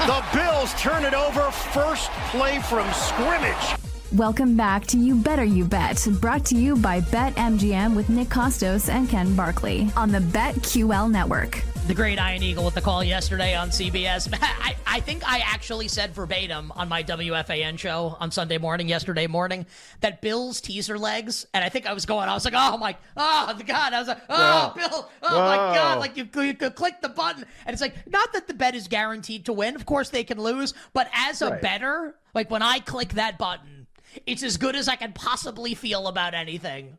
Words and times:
The 0.00 0.22
Bills 0.34 0.74
turn 0.74 1.04
it 1.04 1.14
over. 1.14 1.50
First 1.50 2.10
play 2.28 2.60
from 2.60 2.86
scrimmage. 2.92 3.80
Welcome 4.12 4.54
back 4.54 4.86
to 4.88 4.98
You 4.98 5.14
Better 5.14 5.44
You 5.44 5.64
Bet, 5.64 6.06
brought 6.20 6.44
to 6.46 6.56
you 6.56 6.76
by 6.76 7.00
BetMGM 7.00 7.96
with 7.96 8.10
Nick 8.10 8.28
Kostos 8.28 8.92
and 8.92 9.08
Ken 9.08 9.34
Barkley 9.34 9.88
on 9.96 10.10
the 10.10 10.18
BetQL 10.18 11.10
network. 11.10 11.64
The 11.86 11.92
great 11.92 12.18
Ian 12.18 12.42
Eagle 12.42 12.64
with 12.64 12.72
the 12.72 12.80
call 12.80 13.04
yesterday 13.04 13.54
on 13.54 13.68
CBS. 13.68 14.34
I, 14.42 14.74
I 14.86 15.00
think 15.00 15.22
I 15.30 15.40
actually 15.40 15.88
said 15.88 16.14
verbatim 16.14 16.72
on 16.72 16.88
my 16.88 17.02
WFAN 17.02 17.78
show 17.78 18.16
on 18.20 18.30
Sunday 18.30 18.56
morning, 18.56 18.88
yesterday 18.88 19.26
morning, 19.26 19.66
that 20.00 20.22
Bill's 20.22 20.62
teaser 20.62 20.98
legs, 20.98 21.46
and 21.52 21.62
I 21.62 21.68
think 21.68 21.84
I 21.84 21.92
was 21.92 22.06
going, 22.06 22.26
I 22.26 22.32
was 22.32 22.46
like, 22.46 22.54
oh 22.56 22.78
my, 22.78 22.96
oh 23.18 23.60
God, 23.66 23.92
I 23.92 23.98
was 23.98 24.08
like, 24.08 24.22
oh, 24.30 24.72
Whoa. 24.74 24.88
Bill, 24.88 25.10
oh 25.24 25.36
Whoa. 25.36 25.44
my 25.44 25.56
God, 25.74 25.98
like 25.98 26.16
you, 26.16 26.26
you 26.42 26.54
could 26.54 26.74
click 26.74 27.02
the 27.02 27.10
button, 27.10 27.44
and 27.66 27.74
it's 27.74 27.82
like, 27.82 28.10
not 28.10 28.32
that 28.32 28.46
the 28.48 28.54
bet 28.54 28.74
is 28.74 28.88
guaranteed 28.88 29.44
to 29.44 29.52
win. 29.52 29.76
Of 29.76 29.84
course 29.84 30.08
they 30.08 30.24
can 30.24 30.40
lose, 30.40 30.72
but 30.94 31.10
as 31.12 31.42
a 31.42 31.50
right. 31.50 31.60
better, 31.60 32.14
like 32.32 32.50
when 32.50 32.62
I 32.62 32.78
click 32.78 33.10
that 33.10 33.36
button, 33.36 33.88
it's 34.24 34.42
as 34.42 34.56
good 34.56 34.74
as 34.74 34.88
I 34.88 34.96
can 34.96 35.12
possibly 35.12 35.74
feel 35.74 36.08
about 36.08 36.32
anything. 36.32 36.96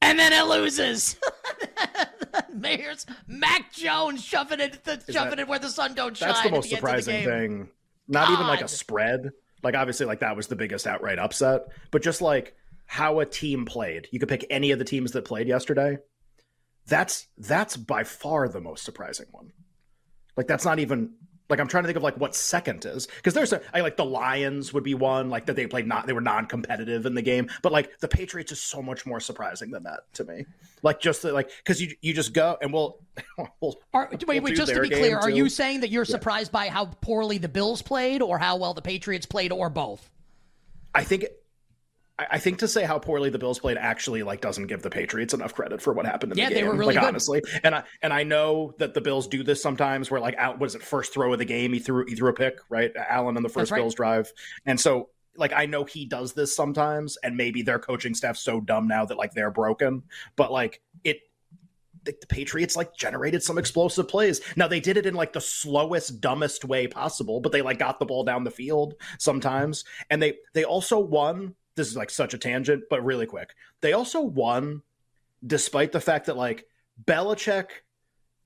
And 0.00 0.16
then 0.16 0.32
it 0.32 0.46
loses. 0.46 1.16
Mayor's 2.52 3.06
Mac 3.26 3.72
Jones 3.72 4.24
shoving 4.24 4.60
it, 4.60 4.84
the, 4.84 5.02
shoving 5.10 5.30
that, 5.30 5.40
it 5.40 5.48
where 5.48 5.58
the 5.58 5.68
sun 5.68 5.94
don't 5.94 6.16
shine. 6.16 6.28
That's 6.28 6.42
the 6.42 6.50
most 6.50 6.70
the 6.70 6.76
surprising 6.76 7.24
thing. 7.24 7.68
Not 8.08 8.28
God. 8.28 8.34
even 8.34 8.46
like 8.46 8.62
a 8.62 8.68
spread. 8.68 9.30
Like 9.62 9.74
obviously, 9.74 10.06
like 10.06 10.20
that 10.20 10.36
was 10.36 10.46
the 10.46 10.56
biggest 10.56 10.86
outright 10.86 11.18
upset, 11.18 11.62
but 11.90 12.02
just 12.02 12.20
like 12.20 12.54
how 12.86 13.20
a 13.20 13.26
team 13.26 13.64
played. 13.64 14.08
You 14.10 14.18
could 14.18 14.28
pick 14.28 14.46
any 14.50 14.70
of 14.70 14.78
the 14.78 14.84
teams 14.84 15.12
that 15.12 15.24
played 15.24 15.48
yesterday. 15.48 15.98
That's 16.86 17.26
that's 17.38 17.76
by 17.76 18.04
far 18.04 18.48
the 18.48 18.60
most 18.60 18.84
surprising 18.84 19.26
one. 19.30 19.52
Like 20.36 20.46
that's 20.46 20.64
not 20.64 20.80
even 20.80 21.14
like 21.48 21.60
I'm 21.60 21.68
trying 21.68 21.82
to 21.82 21.88
think 21.88 21.96
of 21.96 22.02
like 22.02 22.16
what 22.16 22.34
second 22.34 22.84
is 22.86 23.06
because 23.06 23.34
there's 23.34 23.52
a 23.52 23.60
I, 23.74 23.80
like 23.80 23.96
the 23.96 24.04
Lions 24.04 24.72
would 24.72 24.84
be 24.84 24.94
one 24.94 25.28
like 25.28 25.46
that 25.46 25.56
they 25.56 25.66
played 25.66 25.86
not 25.86 26.06
they 26.06 26.12
were 26.12 26.20
non-competitive 26.20 27.04
in 27.04 27.14
the 27.14 27.22
game, 27.22 27.50
but 27.62 27.72
like 27.72 27.98
the 28.00 28.08
Patriots 28.08 28.52
is 28.52 28.60
so 28.60 28.80
much 28.80 29.04
more 29.04 29.20
surprising 29.20 29.70
than 29.70 29.82
that 29.82 30.00
to 30.14 30.24
me. 30.24 30.46
Like 30.82 31.00
just 31.00 31.22
the, 31.22 31.32
like 31.32 31.50
because 31.58 31.80
you 31.80 31.94
you 32.00 32.14
just 32.14 32.32
go 32.32 32.56
and 32.60 32.72
we'll. 32.72 32.98
we'll 33.60 33.80
are, 33.92 34.08
wait, 34.10 34.26
we'll 34.26 34.42
wait, 34.42 34.56
just 34.56 34.72
to 34.72 34.80
be 34.80 34.90
clear, 34.90 35.18
are 35.18 35.30
you 35.30 35.48
saying 35.48 35.80
that 35.80 35.90
you're 35.90 36.04
surprised 36.04 36.50
by 36.50 36.68
how 36.68 36.86
poorly 36.86 37.38
the 37.38 37.48
Bills 37.48 37.80
played, 37.80 38.22
or 38.22 38.38
how 38.38 38.56
well 38.56 38.74
the 38.74 38.82
Patriots 38.82 39.26
played, 39.26 39.52
or 39.52 39.70
both? 39.70 40.10
I 40.94 41.04
think 41.04 41.26
I 42.16 42.38
think 42.38 42.58
to 42.58 42.68
say 42.68 42.84
how 42.84 43.00
poorly 43.00 43.28
the 43.30 43.40
Bills 43.40 43.58
played 43.58 43.76
actually 43.76 44.22
like 44.22 44.40
doesn't 44.40 44.68
give 44.68 44.82
the 44.82 44.90
Patriots 44.90 45.34
enough 45.34 45.52
credit 45.52 45.82
for 45.82 45.92
what 45.92 46.06
happened 46.06 46.30
in 46.32 46.38
yeah, 46.38 46.48
the 46.48 46.54
game. 46.54 46.64
they 46.64 46.68
were 46.68 46.76
really 46.76 46.94
like 46.94 47.02
good. 47.02 47.08
honestly, 47.08 47.42
and 47.64 47.74
I 47.74 47.82
and 48.02 48.12
I 48.12 48.22
know 48.22 48.72
that 48.78 48.94
the 48.94 49.00
Bills 49.00 49.26
do 49.26 49.42
this 49.42 49.60
sometimes, 49.60 50.12
where 50.12 50.20
like 50.20 50.36
out 50.38 50.60
was 50.60 50.76
it 50.76 50.82
first 50.82 51.12
throw 51.12 51.32
of 51.32 51.40
the 51.40 51.44
game 51.44 51.72
he 51.72 51.80
threw 51.80 52.04
he 52.06 52.14
threw 52.14 52.30
a 52.30 52.32
pick 52.32 52.58
right 52.68 52.92
Allen 52.96 53.36
on 53.36 53.42
the 53.42 53.48
first 53.48 53.72
right. 53.72 53.78
Bills 53.78 53.94
drive, 53.94 54.32
and 54.64 54.80
so 54.80 55.08
like 55.36 55.52
I 55.52 55.66
know 55.66 55.82
he 55.82 56.06
does 56.06 56.34
this 56.34 56.54
sometimes, 56.54 57.18
and 57.24 57.36
maybe 57.36 57.62
their 57.62 57.80
coaching 57.80 58.14
staff's 58.14 58.40
so 58.40 58.60
dumb 58.60 58.86
now 58.86 59.04
that 59.04 59.18
like 59.18 59.32
they're 59.32 59.50
broken, 59.50 60.04
but 60.36 60.52
like 60.52 60.80
it 61.02 61.18
the, 62.04 62.14
the, 62.20 62.26
Patriots 62.28 62.76
like 62.76 62.94
generated 62.94 63.42
some 63.42 63.58
explosive 63.58 64.06
plays. 64.06 64.40
Now 64.56 64.68
they 64.68 64.78
did 64.78 64.96
it 64.96 65.06
in 65.06 65.14
like 65.14 65.32
the 65.32 65.40
slowest, 65.40 66.20
dumbest 66.20 66.64
way 66.64 66.86
possible, 66.86 67.40
but 67.40 67.50
they 67.50 67.62
like 67.62 67.78
got 67.78 67.98
the 67.98 68.06
ball 68.06 68.22
down 68.22 68.44
the 68.44 68.50
field 68.52 68.94
sometimes, 69.18 69.84
and 70.10 70.22
they 70.22 70.34
they 70.52 70.64
also 70.64 71.00
won 71.00 71.56
this 71.76 71.88
is 71.88 71.96
like 71.96 72.10
such 72.10 72.34
a 72.34 72.38
tangent, 72.38 72.84
but 72.88 73.04
really 73.04 73.26
quick. 73.26 73.54
They 73.80 73.92
also 73.92 74.20
won 74.20 74.82
despite 75.46 75.92
the 75.92 76.00
fact 76.00 76.26
that 76.26 76.36
like 76.36 76.66
Belichick 77.04 77.66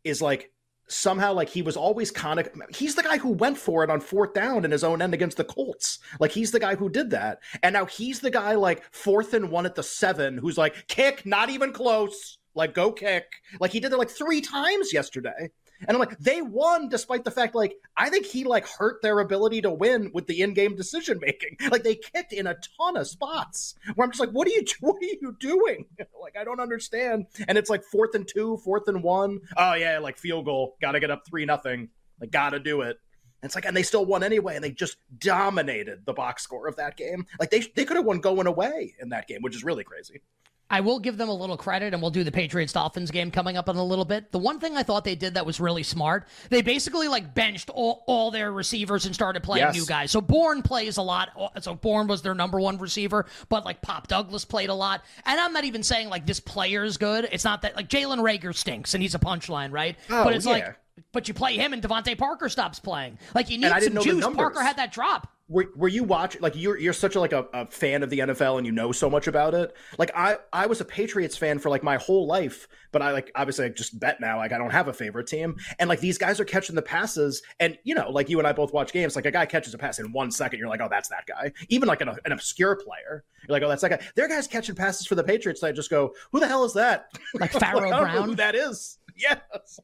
is 0.04 0.22
like 0.22 0.52
somehow 0.88 1.34
like 1.34 1.50
he 1.50 1.62
was 1.62 1.76
always 1.76 2.10
kind 2.10 2.40
of 2.40 2.48
he's 2.70 2.94
the 2.94 3.02
guy 3.02 3.18
who 3.18 3.30
went 3.30 3.58
for 3.58 3.84
it 3.84 3.90
on 3.90 4.00
fourth 4.00 4.32
down 4.32 4.64
in 4.64 4.70
his 4.70 4.82
own 4.82 5.02
end 5.02 5.14
against 5.14 5.36
the 5.36 5.44
Colts. 5.44 5.98
Like 6.18 6.32
he's 6.32 6.50
the 6.50 6.60
guy 6.60 6.74
who 6.74 6.88
did 6.88 7.10
that. 7.10 7.40
And 7.62 7.74
now 7.74 7.84
he's 7.84 8.20
the 8.20 8.30
guy 8.30 8.54
like 8.54 8.82
fourth 8.90 9.34
and 9.34 9.50
one 9.50 9.66
at 9.66 9.74
the 9.74 9.82
seven 9.82 10.38
who's 10.38 10.58
like 10.58 10.86
kick, 10.88 11.26
not 11.26 11.50
even 11.50 11.72
close. 11.72 12.38
Like 12.54 12.74
go 12.74 12.90
kick. 12.90 13.26
Like 13.60 13.70
he 13.70 13.80
did 13.80 13.92
it 13.92 13.98
like 13.98 14.10
three 14.10 14.40
times 14.40 14.92
yesterday. 14.92 15.50
And 15.86 15.90
I'm 15.90 15.98
like, 15.98 16.18
they 16.18 16.42
won 16.42 16.88
despite 16.88 17.24
the 17.24 17.30
fact, 17.30 17.54
like, 17.54 17.76
I 17.96 18.10
think 18.10 18.26
he 18.26 18.44
like 18.44 18.66
hurt 18.66 19.00
their 19.02 19.20
ability 19.20 19.62
to 19.62 19.70
win 19.70 20.10
with 20.12 20.26
the 20.26 20.42
in-game 20.42 20.76
decision 20.76 21.18
making. 21.20 21.56
Like 21.68 21.84
they 21.84 21.96
kicked 21.96 22.32
in 22.32 22.46
a 22.46 22.56
ton 22.78 22.96
of 22.96 23.06
spots 23.06 23.74
where 23.94 24.04
I'm 24.04 24.10
just 24.10 24.20
like, 24.20 24.30
what 24.30 24.48
are 24.48 24.50
you 24.50 24.64
what 24.80 24.96
are 24.96 25.04
you 25.04 25.36
doing? 25.38 25.84
like 26.20 26.36
I 26.36 26.44
don't 26.44 26.60
understand. 26.60 27.26
And 27.46 27.58
it's 27.58 27.68
like 27.68 27.84
fourth 27.84 28.14
and 28.14 28.26
two, 28.26 28.56
fourth 28.64 28.88
and 28.88 29.02
one. 29.02 29.40
Oh 29.56 29.74
yeah, 29.74 29.98
like 29.98 30.16
field 30.16 30.46
goal, 30.46 30.76
gotta 30.80 30.98
get 30.98 31.10
up 31.10 31.26
three 31.28 31.44
nothing. 31.44 31.90
Like 32.20 32.30
gotta 32.30 32.58
do 32.58 32.80
it. 32.80 32.98
And 33.42 33.48
it's 33.48 33.54
like, 33.54 33.66
and 33.66 33.76
they 33.76 33.82
still 33.82 34.04
won 34.04 34.24
anyway, 34.24 34.56
and 34.56 34.64
they 34.64 34.72
just 34.72 34.96
dominated 35.18 36.04
the 36.06 36.12
box 36.12 36.42
score 36.42 36.66
of 36.66 36.76
that 36.76 36.96
game. 36.96 37.26
Like 37.38 37.50
they 37.50 37.60
they 37.60 37.84
could 37.84 37.96
have 37.96 38.06
won 38.06 38.20
going 38.20 38.46
away 38.46 38.94
in 38.98 39.10
that 39.10 39.28
game, 39.28 39.42
which 39.42 39.54
is 39.54 39.62
really 39.62 39.84
crazy. 39.84 40.22
I 40.70 40.80
will 40.80 40.98
give 40.98 41.16
them 41.16 41.28
a 41.28 41.34
little 41.34 41.56
credit, 41.56 41.94
and 41.94 42.02
we'll 42.02 42.10
do 42.10 42.24
the 42.24 42.32
Patriots 42.32 42.72
Dolphins 42.72 43.10
game 43.10 43.30
coming 43.30 43.56
up 43.56 43.68
in 43.68 43.76
a 43.76 43.84
little 43.84 44.04
bit. 44.04 44.32
The 44.32 44.38
one 44.38 44.60
thing 44.60 44.76
I 44.76 44.82
thought 44.82 45.04
they 45.04 45.14
did 45.14 45.34
that 45.34 45.46
was 45.46 45.60
really 45.60 45.82
smart, 45.82 46.26
they 46.50 46.60
basically 46.60 47.08
like 47.08 47.34
benched 47.34 47.70
all, 47.70 48.04
all 48.06 48.30
their 48.30 48.52
receivers 48.52 49.06
and 49.06 49.14
started 49.14 49.42
playing 49.42 49.66
yes. 49.66 49.74
new 49.74 49.86
guys. 49.86 50.10
So 50.10 50.20
Bourne 50.20 50.62
plays 50.62 50.98
a 50.98 51.02
lot. 51.02 51.30
Uh, 51.38 51.60
so 51.60 51.74
Bourne 51.74 52.06
was 52.06 52.22
their 52.22 52.34
number 52.34 52.60
one 52.60 52.76
receiver, 52.78 53.26
but 53.48 53.64
like 53.64 53.80
Pop 53.80 54.08
Douglas 54.08 54.44
played 54.44 54.68
a 54.68 54.74
lot. 54.74 55.04
And 55.24 55.40
I'm 55.40 55.52
not 55.52 55.64
even 55.64 55.82
saying 55.82 56.10
like 56.10 56.26
this 56.26 56.40
player 56.40 56.84
is 56.84 56.98
good. 56.98 57.28
It's 57.32 57.44
not 57.44 57.62
that 57.62 57.74
like 57.74 57.88
Jalen 57.88 58.18
Reagor 58.18 58.54
stinks 58.54 58.94
and 58.94 59.02
he's 59.02 59.14
a 59.14 59.18
punchline, 59.18 59.72
right? 59.72 59.96
Oh, 60.10 60.24
but 60.24 60.34
it's 60.34 60.44
yeah. 60.46 60.52
like, 60.52 60.76
but 61.12 61.28
you 61.28 61.34
play 61.34 61.56
him 61.56 61.72
and 61.72 61.82
DeVante 61.82 62.18
Parker 62.18 62.48
stops 62.48 62.78
playing. 62.78 63.18
Like 63.34 63.48
you 63.48 63.58
need 63.58 63.72
some 63.82 64.02
juice. 64.02 64.26
Parker 64.26 64.62
had 64.62 64.76
that 64.76 64.92
drop 64.92 65.32
were, 65.48 65.66
were 65.74 65.88
you 65.88 66.04
watching 66.04 66.42
like 66.42 66.54
you're 66.54 66.78
you're 66.78 66.92
such 66.92 67.16
a 67.16 67.20
like 67.20 67.32
a, 67.32 67.46
a, 67.54 67.66
fan 67.70 68.02
of 68.02 68.10
the 68.10 68.18
NFL 68.18 68.58
and 68.58 68.66
you 68.66 68.72
know 68.72 68.92
so 68.92 69.08
much 69.08 69.26
about 69.26 69.54
it. 69.54 69.74
Like 69.96 70.10
I 70.14 70.36
I 70.52 70.66
was 70.66 70.80
a 70.80 70.84
Patriots 70.84 71.36
fan 71.36 71.58
for 71.58 71.70
like 71.70 71.82
my 71.82 71.96
whole 71.96 72.26
life 72.26 72.68
but 72.92 73.02
I 73.02 73.12
like 73.12 73.30
obviously 73.34 73.64
I 73.66 73.68
just 73.70 73.98
bet 73.98 74.20
now 74.20 74.38
like 74.38 74.52
I 74.52 74.58
don't 74.58 74.70
have 74.70 74.88
a 74.88 74.92
favorite 74.92 75.26
team. 75.26 75.56
And 75.78 75.88
like 75.88 76.00
these 76.00 76.18
guys 76.18 76.38
are 76.38 76.44
catching 76.44 76.74
the 76.74 76.82
passes 76.82 77.42
and 77.60 77.78
you 77.84 77.94
know 77.94 78.10
like 78.10 78.28
you 78.28 78.38
and 78.38 78.46
I 78.46 78.52
both 78.52 78.72
watch 78.72 78.92
games 78.92 79.16
like 79.16 79.26
a 79.26 79.30
guy 79.30 79.46
catches 79.46 79.74
a 79.74 79.78
pass 79.78 79.98
in 79.98 80.12
one 80.12 80.30
second 80.30 80.58
you're 80.58 80.68
like 80.68 80.80
oh 80.82 80.88
that's 80.90 81.08
that 81.08 81.26
guy. 81.26 81.52
Even 81.68 81.88
like 81.88 82.02
an, 82.02 82.10
an 82.24 82.32
obscure 82.32 82.76
player 82.76 83.24
you're 83.48 83.52
like 83.54 83.62
oh 83.62 83.68
that's 83.68 83.82
that 83.82 83.90
guy. 83.90 84.06
There 84.14 84.26
are 84.26 84.28
guys 84.28 84.46
catching 84.46 84.74
passes 84.74 85.06
for 85.06 85.14
the 85.14 85.24
Patriots 85.24 85.62
that 85.62 85.68
I 85.68 85.72
just 85.72 85.90
go 85.90 86.14
who 86.30 86.40
the 86.40 86.48
hell 86.48 86.64
is 86.64 86.74
that? 86.74 87.10
Like 87.34 87.52
Pharaoh 87.52 87.80
like, 87.90 88.00
Brown 88.00 88.28
who 88.28 88.34
that 88.36 88.54
is. 88.54 88.98
Yes. 89.18 89.80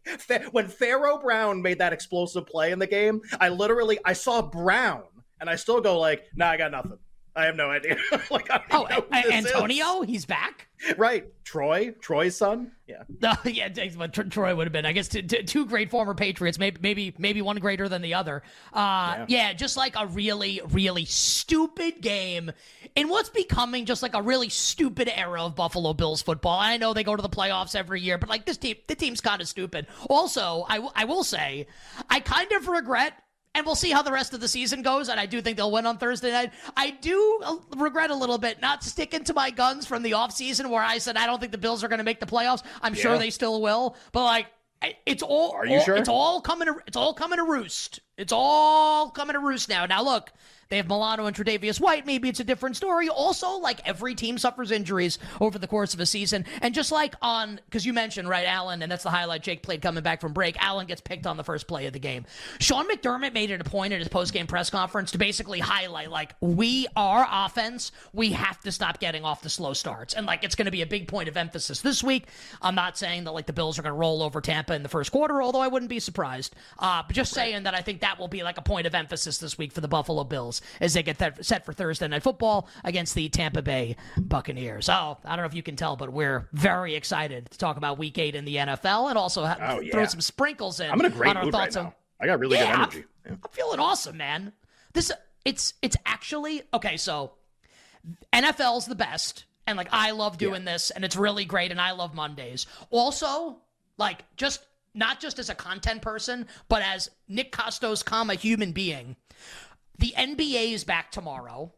When 0.52 0.68
Pharaoh 0.68 1.18
Brown 1.18 1.60
made 1.60 1.80
that 1.80 1.92
explosive 1.92 2.46
play 2.46 2.70
in 2.70 2.78
the 2.78 2.86
game 2.86 3.20
I 3.40 3.48
literally 3.48 3.98
I 4.04 4.12
saw 4.12 4.40
Brown 4.40 5.02
and 5.40 5.50
I 5.50 5.56
still 5.56 5.80
go 5.80 5.98
like, 5.98 6.24
nah, 6.34 6.50
I 6.50 6.56
got 6.56 6.70
nothing. 6.70 6.98
I 7.36 7.46
have 7.46 7.56
no 7.56 7.68
idea. 7.68 7.96
like, 8.30 8.48
oh, 8.70 8.86
Antonio, 9.12 10.02
is. 10.02 10.08
he's 10.08 10.24
back. 10.24 10.68
Right, 10.96 11.26
Troy, 11.42 11.92
Troy's 12.00 12.36
son. 12.36 12.70
Yeah, 12.86 13.02
uh, 13.22 13.36
yeah. 13.44 13.68
But 13.96 14.30
Troy 14.30 14.54
would 14.54 14.66
have 14.66 14.72
been, 14.72 14.86
I 14.86 14.92
guess, 14.92 15.08
t- 15.08 15.22
t- 15.22 15.42
two 15.42 15.66
great 15.66 15.90
former 15.90 16.14
Patriots. 16.14 16.58
Maybe, 16.58 16.78
maybe, 16.80 17.14
maybe 17.18 17.42
one 17.42 17.56
greater 17.56 17.88
than 17.88 18.02
the 18.02 18.14
other. 18.14 18.42
Uh, 18.72 19.16
yeah. 19.18 19.24
yeah, 19.28 19.52
just 19.52 19.76
like 19.76 19.96
a 19.96 20.06
really, 20.06 20.60
really 20.70 21.06
stupid 21.06 22.00
game 22.00 22.52
in 22.94 23.08
what's 23.08 23.30
becoming 23.30 23.84
just 23.84 24.02
like 24.02 24.14
a 24.14 24.22
really 24.22 24.48
stupid 24.48 25.10
era 25.16 25.44
of 25.44 25.56
Buffalo 25.56 25.92
Bills 25.92 26.22
football. 26.22 26.58
I 26.58 26.76
know 26.76 26.92
they 26.92 27.04
go 27.04 27.16
to 27.16 27.22
the 27.22 27.28
playoffs 27.28 27.74
every 27.74 28.00
year, 28.00 28.18
but 28.18 28.28
like 28.28 28.46
this 28.46 28.58
team, 28.58 28.76
the 28.86 28.94
team's 28.94 29.20
kind 29.20 29.40
of 29.40 29.48
stupid. 29.48 29.88
Also, 30.08 30.66
I, 30.68 30.76
w- 30.76 30.92
I 30.94 31.04
will 31.04 31.24
say, 31.24 31.66
I 32.10 32.20
kind 32.20 32.52
of 32.52 32.68
regret 32.68 33.14
and 33.54 33.64
we'll 33.64 33.74
see 33.74 33.90
how 33.90 34.02
the 34.02 34.12
rest 34.12 34.34
of 34.34 34.40
the 34.40 34.48
season 34.48 34.82
goes. 34.82 35.08
And 35.08 35.18
I 35.18 35.26
do 35.26 35.40
think 35.40 35.56
they'll 35.56 35.70
win 35.70 35.86
on 35.86 35.98
Thursday 35.98 36.32
night. 36.32 36.52
I 36.76 36.90
do 36.90 37.40
uh, 37.44 37.56
regret 37.76 38.10
a 38.10 38.14
little 38.14 38.38
bit 38.38 38.60
not 38.60 38.82
sticking 38.82 39.24
to 39.24 39.34
my 39.34 39.50
guns 39.50 39.86
from 39.86 40.02
the 40.02 40.12
offseason 40.12 40.70
where 40.70 40.82
I 40.82 40.98
said 40.98 41.16
I 41.16 41.26
don't 41.26 41.40
think 41.40 41.52
the 41.52 41.58
Bills 41.58 41.84
are 41.84 41.88
going 41.88 41.98
to 41.98 42.04
make 42.04 42.20
the 42.20 42.26
playoffs. 42.26 42.62
I'm 42.82 42.94
yeah. 42.94 43.02
sure 43.02 43.18
they 43.18 43.30
still 43.30 43.62
will, 43.62 43.96
but 44.12 44.24
like 44.24 44.46
it's 45.06 45.22
all. 45.22 45.52
Are 45.52 45.66
you 45.66 45.78
all, 45.78 45.84
sure? 45.84 45.96
It's 45.96 46.08
all 46.08 46.40
coming. 46.40 46.66
To, 46.66 46.76
it's 46.86 46.96
all 46.96 47.14
coming 47.14 47.38
to 47.38 47.44
roost. 47.44 48.00
It's 48.18 48.32
all 48.32 49.10
coming 49.10 49.34
to 49.34 49.40
roost 49.40 49.68
now. 49.68 49.86
Now 49.86 50.02
look, 50.02 50.30
they 50.74 50.78
have 50.78 50.88
Milano 50.88 51.26
and 51.26 51.36
Tre'Davious 51.36 51.78
White. 51.80 52.04
Maybe 52.04 52.28
it's 52.28 52.40
a 52.40 52.44
different 52.44 52.74
story. 52.74 53.08
Also, 53.08 53.58
like 53.58 53.80
every 53.86 54.16
team 54.16 54.38
suffers 54.38 54.72
injuries 54.72 55.20
over 55.40 55.56
the 55.56 55.68
course 55.68 55.94
of 55.94 56.00
a 56.00 56.06
season. 56.06 56.44
And 56.62 56.74
just 56.74 56.90
like 56.90 57.14
on, 57.22 57.60
because 57.66 57.86
you 57.86 57.92
mentioned, 57.92 58.28
right, 58.28 58.44
Allen, 58.44 58.82
and 58.82 58.90
that's 58.90 59.04
the 59.04 59.10
highlight 59.10 59.44
Jake 59.44 59.62
played 59.62 59.82
coming 59.82 60.02
back 60.02 60.20
from 60.20 60.32
break, 60.32 60.56
Allen 60.60 60.88
gets 60.88 61.00
picked 61.00 61.28
on 61.28 61.36
the 61.36 61.44
first 61.44 61.68
play 61.68 61.86
of 61.86 61.92
the 61.92 62.00
game. 62.00 62.26
Sean 62.58 62.88
McDermott 62.88 63.32
made 63.32 63.52
it 63.52 63.60
a 63.60 63.64
point 63.64 63.92
at 63.92 64.00
his 64.00 64.08
post-game 64.08 64.48
press 64.48 64.68
conference 64.68 65.12
to 65.12 65.18
basically 65.18 65.60
highlight, 65.60 66.10
like, 66.10 66.34
we, 66.40 66.88
are 66.96 67.24
offense, 67.30 67.92
we 68.12 68.32
have 68.32 68.58
to 68.62 68.72
stop 68.72 68.98
getting 68.98 69.24
off 69.24 69.42
the 69.42 69.48
slow 69.48 69.74
starts. 69.74 70.12
And, 70.14 70.26
like, 70.26 70.42
it's 70.42 70.56
going 70.56 70.66
to 70.66 70.72
be 70.72 70.82
a 70.82 70.86
big 70.86 71.06
point 71.06 71.28
of 71.28 71.36
emphasis 71.36 71.82
this 71.82 72.02
week. 72.02 72.26
I'm 72.60 72.74
not 72.74 72.98
saying 72.98 73.22
that, 73.24 73.32
like, 73.32 73.46
the 73.46 73.52
Bills 73.52 73.78
are 73.78 73.82
going 73.82 73.94
to 73.94 73.98
roll 73.98 74.24
over 74.24 74.40
Tampa 74.40 74.74
in 74.74 74.82
the 74.82 74.88
first 74.88 75.12
quarter, 75.12 75.40
although 75.40 75.60
I 75.60 75.68
wouldn't 75.68 75.88
be 75.88 76.00
surprised. 76.00 76.56
Uh, 76.80 77.04
but 77.06 77.14
just 77.14 77.32
saying 77.32 77.62
that 77.62 77.74
I 77.76 77.80
think 77.80 78.00
that 78.00 78.18
will 78.18 78.26
be, 78.26 78.42
like, 78.42 78.58
a 78.58 78.62
point 78.62 78.88
of 78.88 78.94
emphasis 78.96 79.38
this 79.38 79.56
week 79.56 79.70
for 79.70 79.80
the 79.80 79.88
Buffalo 79.88 80.24
Bills 80.24 80.62
as 80.80 80.94
they 80.94 81.02
get 81.02 81.18
th- 81.18 81.34
set 81.42 81.64
for 81.64 81.72
Thursday 81.72 82.08
Night 82.08 82.22
Football 82.22 82.68
against 82.84 83.14
the 83.14 83.28
Tampa 83.28 83.62
Bay 83.62 83.96
Buccaneers. 84.16 84.88
Oh, 84.88 85.18
I 85.24 85.30
don't 85.30 85.42
know 85.42 85.46
if 85.46 85.54
you 85.54 85.62
can 85.62 85.76
tell, 85.76 85.96
but 85.96 86.12
we're 86.12 86.48
very 86.52 86.94
excited 86.94 87.50
to 87.50 87.58
talk 87.58 87.76
about 87.76 87.98
Week 87.98 88.18
Eight 88.18 88.34
in 88.34 88.44
the 88.44 88.56
NFL 88.56 89.08
and 89.08 89.18
also 89.18 89.44
have, 89.44 89.58
oh, 89.60 89.80
yeah. 89.80 89.92
throw 89.92 90.04
some 90.06 90.20
sprinkles 90.20 90.80
in. 90.80 90.90
I'm 90.90 91.00
in 91.00 91.06
a 91.06 91.10
great 91.10 91.36
mood 91.36 91.52
right 91.52 91.74
now. 91.74 91.94
I 92.20 92.26
got 92.26 92.38
really 92.38 92.56
yeah, 92.56 92.66
good 92.66 92.80
energy. 92.80 93.04
Yeah. 93.26 93.32
I'm 93.32 93.50
feeling 93.50 93.80
awesome, 93.80 94.16
man. 94.16 94.52
This 94.92 95.12
it's 95.44 95.74
it's 95.82 95.96
actually 96.06 96.62
okay. 96.72 96.96
So 96.96 97.32
NFL's 98.32 98.86
the 98.86 98.94
best, 98.94 99.44
and 99.66 99.76
like 99.76 99.88
I 99.92 100.12
love 100.12 100.38
doing 100.38 100.64
this, 100.64 100.90
and 100.90 101.04
it's 101.04 101.16
really 101.16 101.44
great, 101.44 101.70
and 101.70 101.80
I 101.80 101.92
love 101.92 102.14
Mondays. 102.14 102.66
Also, 102.90 103.58
like 103.98 104.24
just 104.36 104.64
not 104.94 105.20
just 105.20 105.38
as 105.38 105.50
a 105.50 105.54
content 105.54 106.02
person, 106.02 106.46
but 106.68 106.82
as 106.82 107.10
Nick 107.28 107.52
Kostos, 107.52 108.04
comma 108.04 108.34
human 108.34 108.72
being. 108.72 109.16
The 109.98 110.14
NBA 110.16 110.72
is 110.72 110.84
back 110.84 111.10
tomorrow. 111.10 111.72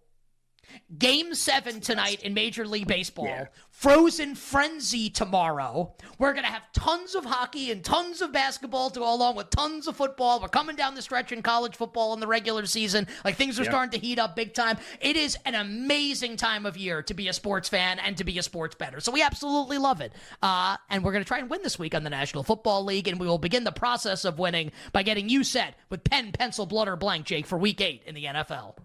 Game 0.99 1.35
seven 1.35 1.81
tonight 1.81 2.23
in 2.23 2.33
Major 2.33 2.67
League 2.67 2.87
Baseball. 2.87 3.27
Yeah. 3.27 3.47
Frozen 3.77 4.37
Frenzy 4.37 5.11
tomorrow. 5.11 5.95
We're 6.19 6.33
going 6.33 6.47
to 6.47 6.51
have 6.51 6.63
tons 6.73 7.15
of 7.15 7.27
hockey 7.27 7.71
and 7.71 7.85
tons 7.85 8.23
of 8.23 8.33
basketball 8.33 8.89
to 8.89 9.01
go 9.01 9.15
along 9.15 9.37
with 9.37 9.51
tons 9.51 9.87
of 9.87 9.97
football. 9.97 10.41
We're 10.41 10.49
coming 10.49 10.77
down 10.77 10.95
the 10.95 11.03
stretch 11.03 11.31
in 11.31 11.43
college 11.43 11.77
football 11.77 12.15
in 12.15 12.21
the 12.21 12.27
regular 12.27 12.65
season. 12.65 13.07
Like 13.23 13.37
things 13.37 13.61
are 13.61 13.65
yeah. 13.65 13.71
starting 13.71 14.01
to 14.01 14.07
heat 14.07 14.19
up 14.19 14.35
big 14.35 14.55
time. 14.55 14.79
It 15.01 15.17
is 15.17 15.37
an 15.45 15.55
amazing 15.55 16.37
time 16.37 16.65
of 16.65 16.79
year 16.79 17.03
to 17.03 17.13
be 17.13 17.29
a 17.29 17.35
sports 17.35 17.69
fan 17.69 17.99
and 17.99 18.17
to 18.17 18.25
be 18.25 18.39
a 18.39 18.43
sports 18.43 18.75
better. 18.75 19.01
So 19.01 19.13
we 19.13 19.23
absolutely 19.23 19.77
love 19.77 20.01
it. 20.01 20.15
Uh, 20.41 20.79
and 20.89 21.05
we're 21.05 21.13
going 21.13 21.25
to 21.25 21.29
try 21.29 21.39
and 21.39 21.51
win 21.51 21.63
this 21.63 21.79
week 21.79 21.95
on 21.95 22.03
the 22.03 22.11
National 22.11 22.45
Football 22.45 22.85
League. 22.85 23.09
And 23.09 23.21
we 23.21 23.27
will 23.27 23.37
begin 23.37 23.65
the 23.65 23.73
process 23.73 24.25
of 24.25 24.39
winning 24.39 24.73
by 24.93 25.03
getting 25.03 25.29
you 25.29 25.45
set 25.45 25.75
with 25.91 26.03
pen, 26.03 26.33
pencil, 26.33 26.65
blood, 26.65 26.89
or 26.89 26.97
blank, 26.97 27.27
Jake, 27.27 27.45
for 27.45 27.59
week 27.59 27.83
eight 27.83 28.05
in 28.07 28.15
the 28.15 28.25
NFL. 28.25 28.77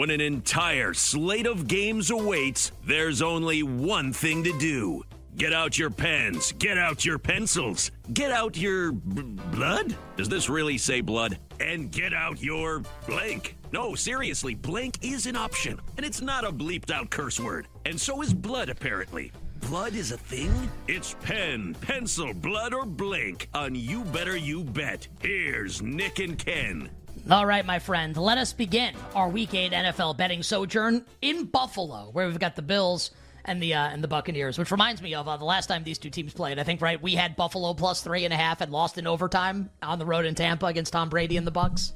When 0.00 0.08
an 0.08 0.22
entire 0.22 0.94
slate 0.94 1.46
of 1.46 1.68
games 1.68 2.10
awaits, 2.10 2.72
there's 2.86 3.20
only 3.20 3.62
one 3.62 4.14
thing 4.14 4.42
to 4.44 4.58
do. 4.58 5.04
Get 5.36 5.52
out 5.52 5.78
your 5.78 5.90
pens, 5.90 6.52
get 6.52 6.78
out 6.78 7.04
your 7.04 7.18
pencils, 7.18 7.90
get 8.14 8.32
out 8.32 8.56
your 8.56 8.92
b- 8.92 9.38
blood? 9.52 9.94
Does 10.16 10.30
this 10.30 10.48
really 10.48 10.78
say 10.78 11.02
blood? 11.02 11.36
And 11.60 11.92
get 11.92 12.14
out 12.14 12.42
your 12.42 12.82
blank. 13.06 13.58
No, 13.72 13.94
seriously, 13.94 14.54
blank 14.54 14.96
is 15.02 15.26
an 15.26 15.36
option, 15.36 15.78
and 15.98 16.06
it's 16.06 16.22
not 16.22 16.46
a 16.46 16.50
bleeped 16.50 16.90
out 16.90 17.10
curse 17.10 17.38
word. 17.38 17.68
And 17.84 18.00
so 18.00 18.22
is 18.22 18.32
blood, 18.32 18.70
apparently. 18.70 19.32
Blood 19.68 19.94
is 19.94 20.12
a 20.12 20.16
thing? 20.16 20.70
It's 20.88 21.14
pen, 21.20 21.76
pencil, 21.82 22.32
blood, 22.32 22.72
or 22.72 22.86
blank 22.86 23.50
on 23.52 23.74
You 23.74 24.04
Better 24.04 24.34
You 24.36 24.64
Bet. 24.64 25.08
Here's 25.20 25.82
Nick 25.82 26.20
and 26.20 26.38
Ken. 26.38 26.88
All 27.28 27.46
right, 27.46 27.64
my 27.64 27.78
friend, 27.78 28.16
let 28.16 28.38
us 28.38 28.52
begin 28.52 28.94
our 29.14 29.28
Week 29.28 29.54
8 29.54 29.72
NFL 29.72 30.16
betting 30.16 30.42
sojourn 30.42 31.04
in 31.20 31.44
Buffalo, 31.44 32.08
where 32.12 32.26
we've 32.26 32.38
got 32.38 32.56
the 32.56 32.62
Bills 32.62 33.10
and 33.44 33.62
the 33.62 33.74
uh, 33.74 33.88
and 33.88 34.02
the 34.02 34.08
Buccaneers, 34.08 34.58
which 34.58 34.70
reminds 34.70 35.00
me 35.02 35.14
of 35.14 35.28
uh, 35.28 35.36
the 35.36 35.44
last 35.44 35.66
time 35.66 35.84
these 35.84 35.98
two 35.98 36.10
teams 36.10 36.32
played. 36.32 36.58
I 36.58 36.64
think 36.64 36.80
right, 36.80 37.00
we 37.00 37.14
had 37.14 37.36
Buffalo 37.36 37.74
plus 37.74 38.02
three 38.02 38.24
and 38.24 38.32
a 38.34 38.36
half 38.36 38.60
and 38.60 38.72
lost 38.72 38.98
in 38.98 39.06
overtime 39.06 39.70
on 39.82 39.98
the 39.98 40.06
road 40.06 40.24
in 40.24 40.34
Tampa 40.34 40.66
against 40.66 40.92
Tom 40.92 41.08
Brady 41.08 41.36
and 41.36 41.46
the 41.46 41.52
Bucks. 41.52 41.92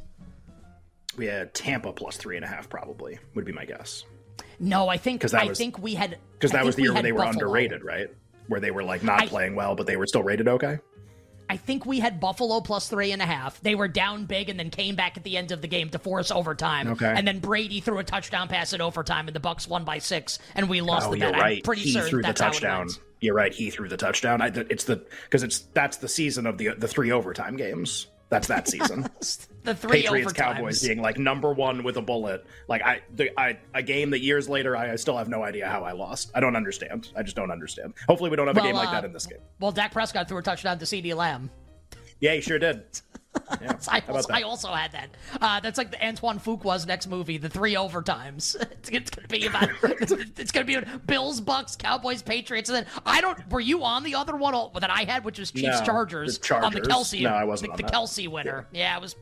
We 1.16 1.26
had 1.26 1.54
Tampa 1.54 1.92
plus 1.92 2.16
three 2.16 2.36
and 2.36 2.44
a 2.44 2.48
half, 2.48 2.68
probably 2.68 3.18
would 3.34 3.44
be 3.44 3.52
my 3.52 3.64
guess. 3.64 4.04
No, 4.60 4.88
I 4.88 4.98
think 4.98 5.20
because 5.20 5.34
I 5.34 5.44
was, 5.44 5.58
think 5.58 5.78
we 5.78 5.94
had 5.94 6.18
because 6.34 6.52
that 6.52 6.64
was 6.64 6.76
the 6.76 6.82
year 6.82 6.92
where 6.92 7.02
they 7.02 7.12
were 7.12 7.18
Buffalo. 7.18 7.44
underrated, 7.46 7.82
right? 7.82 8.08
Where 8.48 8.60
they 8.60 8.70
were 8.70 8.84
like 8.84 9.02
not 9.02 9.22
I, 9.22 9.26
playing 9.26 9.54
well, 9.54 9.74
but 9.74 9.86
they 9.86 9.96
were 9.96 10.06
still 10.06 10.22
rated 10.22 10.48
okay. 10.48 10.78
I 11.48 11.56
think 11.56 11.86
we 11.86 12.00
had 12.00 12.20
Buffalo 12.20 12.60
plus 12.60 12.88
three 12.88 13.12
and 13.12 13.20
a 13.20 13.26
half. 13.26 13.60
They 13.60 13.74
were 13.74 13.88
down 13.88 14.24
big 14.24 14.48
and 14.48 14.58
then 14.58 14.70
came 14.70 14.96
back 14.96 15.16
at 15.16 15.24
the 15.24 15.36
end 15.36 15.52
of 15.52 15.60
the 15.62 15.68
game 15.68 15.90
to 15.90 15.98
force 15.98 16.30
overtime. 16.30 16.88
Okay. 16.88 17.12
And 17.14 17.26
then 17.26 17.40
Brady 17.40 17.80
threw 17.80 17.98
a 17.98 18.04
touchdown 18.04 18.48
pass 18.48 18.72
in 18.72 18.80
overtime, 18.80 19.28
and 19.28 19.34
the 19.34 19.40
Bucks 19.40 19.68
won 19.68 19.84
by 19.84 19.98
six, 19.98 20.38
and 20.54 20.68
we 20.68 20.80
lost 20.80 21.08
oh, 21.08 21.12
the 21.12 21.20
bet. 21.20 21.34
Right. 21.34 21.56
I'm 21.58 21.62
pretty 21.62 21.82
he 21.82 21.92
sure 21.92 22.02
threw 22.02 22.22
the 22.22 22.32
touchdown. 22.32 22.88
You're 23.20 23.34
right. 23.34 23.52
He 23.52 23.70
threw 23.70 23.88
the 23.88 23.96
touchdown. 23.96 24.42
I, 24.42 24.48
it's 24.48 24.84
the 24.84 25.04
because 25.24 25.42
it's 25.42 25.60
that's 25.72 25.98
the 25.98 26.08
season 26.08 26.46
of 26.46 26.58
the 26.58 26.70
the 26.76 26.88
three 26.88 27.10
overtime 27.10 27.56
games. 27.56 28.08
That's 28.34 28.48
that 28.48 28.66
season. 28.68 29.08
the 29.62 29.76
three 29.76 30.02
Patriots 30.02 30.32
Cowboys 30.32 30.82
being 30.82 31.00
like 31.00 31.18
number 31.18 31.52
one 31.52 31.84
with 31.84 31.96
a 31.98 32.02
bullet. 32.02 32.44
Like 32.66 32.82
I, 32.82 33.00
the, 33.14 33.30
I, 33.38 33.58
a 33.74 33.82
game 33.82 34.10
that 34.10 34.22
years 34.22 34.48
later 34.48 34.76
I, 34.76 34.92
I, 34.92 34.96
still 34.96 35.16
have 35.16 35.28
no 35.28 35.44
idea 35.44 35.68
how 35.68 35.84
I 35.84 35.92
lost. 35.92 36.32
I 36.34 36.40
don't 36.40 36.56
understand. 36.56 37.10
I 37.14 37.22
just 37.22 37.36
don't 37.36 37.52
understand. 37.52 37.94
Hopefully 38.08 38.30
we 38.30 38.36
don't 38.36 38.48
have 38.48 38.56
well, 38.56 38.64
a 38.64 38.68
game 38.68 38.74
uh, 38.74 38.80
like 38.80 38.90
that 38.90 39.04
in 39.04 39.12
this 39.12 39.26
game. 39.26 39.38
Well, 39.60 39.70
Dak 39.70 39.92
Prescott 39.92 40.28
threw 40.28 40.38
a 40.38 40.42
touchdown 40.42 40.80
to 40.80 40.84
CeeDee 40.84 41.14
Lamb. 41.14 41.48
Yeah, 42.18 42.34
he 42.34 42.40
sure 42.40 42.58
did. 42.58 42.82
Yeah. 43.60 43.76
I, 43.88 44.02
also, 44.08 44.32
I, 44.32 44.42
also, 44.42 44.68
had 44.68 44.92
that. 44.92 45.10
Uh, 45.40 45.60
that's 45.60 45.78
like 45.78 45.90
the 45.90 46.04
Antoine 46.04 46.38
Fuqua's 46.38 46.86
next 46.86 47.06
movie, 47.06 47.38
The 47.38 47.48
Three 47.48 47.74
Overtimes. 47.74 48.56
It's, 48.84 48.90
it's 48.90 49.10
gonna 49.10 49.28
be 49.28 49.46
about. 49.46 49.70
it's, 49.82 50.12
it's, 50.12 50.52
gonna 50.52 50.66
be 50.66 50.78
Bills, 51.06 51.40
Bucks, 51.40 51.76
Cowboys, 51.76 52.22
Patriots, 52.22 52.68
and 52.68 52.78
then 52.78 52.86
I 53.06 53.20
don't. 53.20 53.50
Were 53.50 53.60
you 53.60 53.82
on 53.84 54.02
the 54.02 54.14
other 54.14 54.36
one 54.36 54.54
that 54.78 54.90
I 54.90 55.04
had, 55.04 55.24
which 55.24 55.38
was 55.38 55.50
Chiefs 55.50 55.80
no, 55.80 55.84
Chargers, 55.84 56.38
Chargers, 56.38 56.66
on 56.66 56.72
the 56.72 56.80
Kelce? 56.80 57.22
No, 57.22 57.30
I 57.30 57.44
wasn't. 57.44 57.76
The, 57.76 57.82
the 57.82 57.88
Kelce 57.88 58.28
winner. 58.28 58.66
Yeah. 58.72 58.80
yeah. 58.80 58.96
it 58.96 59.00
was 59.00 59.16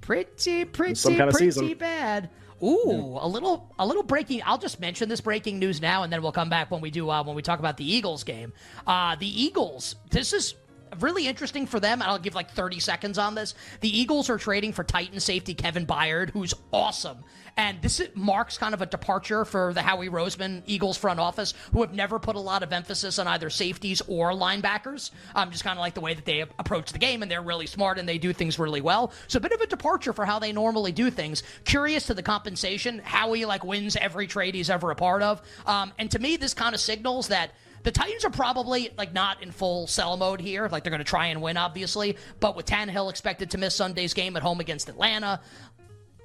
pretty, 0.00 0.64
pretty, 0.64 0.94
some 0.94 1.16
kind 1.16 1.30
pretty 1.30 1.48
of 1.48 1.54
season. 1.54 1.78
bad. 1.78 2.30
Ooh, 2.62 3.18
a 3.20 3.28
little, 3.28 3.74
a 3.78 3.86
little 3.86 4.02
breaking. 4.02 4.40
I'll 4.46 4.58
just 4.58 4.80
mention 4.80 5.08
this 5.08 5.20
breaking 5.20 5.58
news 5.58 5.82
now, 5.82 6.04
and 6.04 6.12
then 6.12 6.22
we'll 6.22 6.32
come 6.32 6.48
back 6.48 6.70
when 6.70 6.80
we 6.80 6.90
do 6.90 7.10
uh, 7.10 7.22
when 7.22 7.36
we 7.36 7.42
talk 7.42 7.58
about 7.58 7.76
the 7.76 7.90
Eagles 7.90 8.24
game. 8.24 8.52
Uh, 8.86 9.16
the 9.16 9.42
Eagles. 9.42 9.96
This 10.10 10.32
is 10.32 10.54
really 11.02 11.26
interesting 11.26 11.66
for 11.66 11.80
them. 11.80 12.00
and 12.02 12.10
I'll 12.10 12.18
give 12.18 12.34
like 12.34 12.50
30 12.50 12.80
seconds 12.80 13.18
on 13.18 13.34
this. 13.34 13.54
The 13.80 13.98
Eagles 13.98 14.30
are 14.30 14.38
trading 14.38 14.72
for 14.72 14.84
Titan 14.84 15.20
safety 15.20 15.54
Kevin 15.54 15.86
Byard, 15.86 16.30
who's 16.30 16.54
awesome. 16.72 17.18
And 17.58 17.80
this 17.80 18.02
marks 18.14 18.58
kind 18.58 18.74
of 18.74 18.82
a 18.82 18.86
departure 18.86 19.46
for 19.46 19.72
the 19.72 19.80
Howie 19.80 20.10
Roseman 20.10 20.62
Eagles 20.66 20.98
front 20.98 21.18
office, 21.18 21.54
who 21.72 21.80
have 21.80 21.94
never 21.94 22.18
put 22.18 22.36
a 22.36 22.40
lot 22.40 22.62
of 22.62 22.70
emphasis 22.72 23.18
on 23.18 23.26
either 23.26 23.48
safeties 23.48 24.02
or 24.08 24.32
linebackers. 24.32 25.10
Um, 25.34 25.50
just 25.50 25.64
kind 25.64 25.78
of 25.78 25.80
like 25.80 25.94
the 25.94 26.02
way 26.02 26.12
that 26.12 26.26
they 26.26 26.40
approach 26.40 26.92
the 26.92 26.98
game, 26.98 27.22
and 27.22 27.30
they're 27.30 27.42
really 27.42 27.66
smart 27.66 27.98
and 27.98 28.06
they 28.06 28.18
do 28.18 28.34
things 28.34 28.58
really 28.58 28.82
well. 28.82 29.10
So 29.26 29.38
a 29.38 29.40
bit 29.40 29.52
of 29.52 29.62
a 29.62 29.66
departure 29.66 30.12
for 30.12 30.26
how 30.26 30.38
they 30.38 30.52
normally 30.52 30.92
do 30.92 31.10
things. 31.10 31.42
Curious 31.64 32.06
to 32.06 32.14
the 32.14 32.22
compensation. 32.22 32.98
Howie 33.02 33.46
like 33.46 33.64
wins 33.64 33.96
every 33.96 34.26
trade 34.26 34.54
he's 34.54 34.68
ever 34.68 34.90
a 34.90 34.94
part 34.94 35.22
of. 35.22 35.40
Um, 35.64 35.92
and 35.98 36.10
to 36.10 36.18
me, 36.18 36.36
this 36.36 36.52
kind 36.52 36.74
of 36.74 36.80
signals 36.80 37.28
that 37.28 37.52
the 37.86 37.92
Titans 37.92 38.24
are 38.24 38.30
probably 38.30 38.90
like 38.98 39.12
not 39.12 39.44
in 39.44 39.52
full 39.52 39.86
sell 39.86 40.16
mode 40.16 40.40
here. 40.40 40.68
Like 40.68 40.82
they're 40.82 40.90
going 40.90 40.98
to 40.98 41.04
try 41.04 41.26
and 41.26 41.40
win, 41.40 41.56
obviously. 41.56 42.16
But 42.40 42.56
with 42.56 42.66
Tannehill 42.66 43.08
expected 43.08 43.52
to 43.52 43.58
miss 43.58 43.76
Sunday's 43.76 44.12
game 44.12 44.36
at 44.36 44.42
home 44.42 44.58
against 44.58 44.88
Atlanta, 44.88 45.40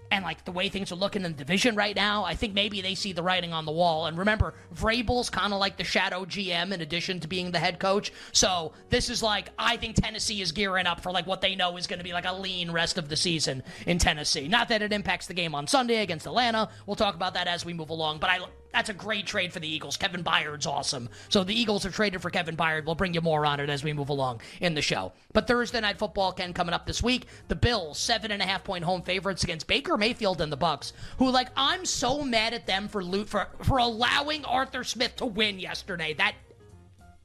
and 0.10 0.26
like 0.26 0.44
the 0.44 0.52
way 0.52 0.70
things 0.70 0.92
are 0.92 0.96
looking 0.96 1.24
in 1.24 1.34
the 1.34 1.38
division 1.38 1.76
right 1.76 1.96
now, 1.96 2.24
I 2.24 2.34
think 2.34 2.56
maybe 2.56 2.82
they 2.82 2.96
see 2.96 3.14
the 3.14 3.22
writing 3.22 3.54
on 3.54 3.66
the 3.66 3.72
wall. 3.72 4.08
And 4.08 4.18
remember, 4.18 4.56
Vrabel's 4.74 5.30
kind 5.30 5.54
of 5.54 5.60
like 5.60 5.78
the 5.78 5.84
shadow 5.84 6.26
GM 6.26 6.74
in 6.74 6.82
addition 6.82 7.20
to 7.20 7.28
being 7.28 7.52
the 7.52 7.60
head 7.60 7.80
coach. 7.80 8.12
So 8.32 8.74
this 8.90 9.12
is 9.12 9.22
like 9.22 9.50
I 9.60 9.78
think 9.78 9.98
Tennessee 9.98 10.42
is 10.42 10.52
gearing 10.52 10.88
up 10.88 11.02
for 11.02 11.12
like 11.12 11.28
what 11.28 11.42
they 11.42 11.56
know 11.56 11.78
is 11.78 11.86
going 11.86 12.00
to 12.00 12.04
be 12.04 12.12
like 12.12 12.26
a 12.26 12.34
lean 12.34 12.72
rest 12.72 12.98
of 12.98 13.08
the 13.08 13.16
season 13.16 13.62
in 13.86 14.00
Tennessee. 14.00 14.48
Not 14.48 14.70
that 14.70 14.82
it 14.82 14.92
impacts 14.92 15.28
the 15.28 15.36
game 15.36 15.54
on 15.54 15.68
Sunday 15.68 16.02
against 16.02 16.26
Atlanta. 16.26 16.70
We'll 16.88 16.96
talk 16.96 17.14
about 17.14 17.36
that 17.36 17.46
as 17.46 17.64
we 17.64 17.74
move 17.74 17.92
along. 17.92 18.18
But 18.18 18.32
I 18.32 18.40
that's 18.74 18.90
a 18.90 18.94
great 18.94 19.26
trade 19.26 19.54
for 19.54 19.60
the 19.60 19.68
Eagles. 19.68 19.98
Kevin 19.98 20.24
Byard's 20.24 20.66
awesome. 20.66 21.10
So 21.30 21.44
the 21.44 21.60
Eagles 21.60 21.86
are 21.86 21.92
traded 21.92 22.22
for 22.22 22.30
Kevin 22.30 22.56
Byard. 22.56 22.86
We'll 22.86 22.96
bring 22.96 23.14
you 23.14 23.22
more 23.22 23.46
on 23.46 23.60
it 23.60 23.70
as 23.70 23.84
we 23.84 23.94
move 23.94 24.10
along 24.10 24.42
in 24.60 24.74
the 24.74 24.82
show. 24.82 25.12
But 25.34 25.48
Thursday 25.48 25.82
night 25.82 25.98
football 25.98 26.32
can 26.32 26.54
coming 26.54 26.74
up 26.74 26.86
this 26.86 27.04
week. 27.04 27.28
The 27.48 27.56
Bills 27.56 27.98
seven 27.98 28.32
and 28.32 28.42
a 28.42 28.46
half 28.46 28.64
point 28.64 28.84
home 28.84 29.02
favorites 29.02 29.44
against 29.44 29.68
Baker 29.68 29.98
Mayfield 29.98 30.42
and 30.42 30.52
the 30.52 30.58
Bucks. 30.58 30.94
Who 31.18 31.30
like 31.30 31.50
I'm 31.56 31.86
so 31.86 32.24
mad 32.24 32.54
at 32.54 32.68
them 32.68 32.88
for 32.88 33.04
loot 33.04 33.30
for 33.30 33.48
for 33.64 33.78
allowing 33.78 34.46
Arthur 34.46 34.84
Smith 34.84 35.18
to 35.18 35.26
win 35.26 35.60
yesterday. 35.60 36.14
That 36.14 36.36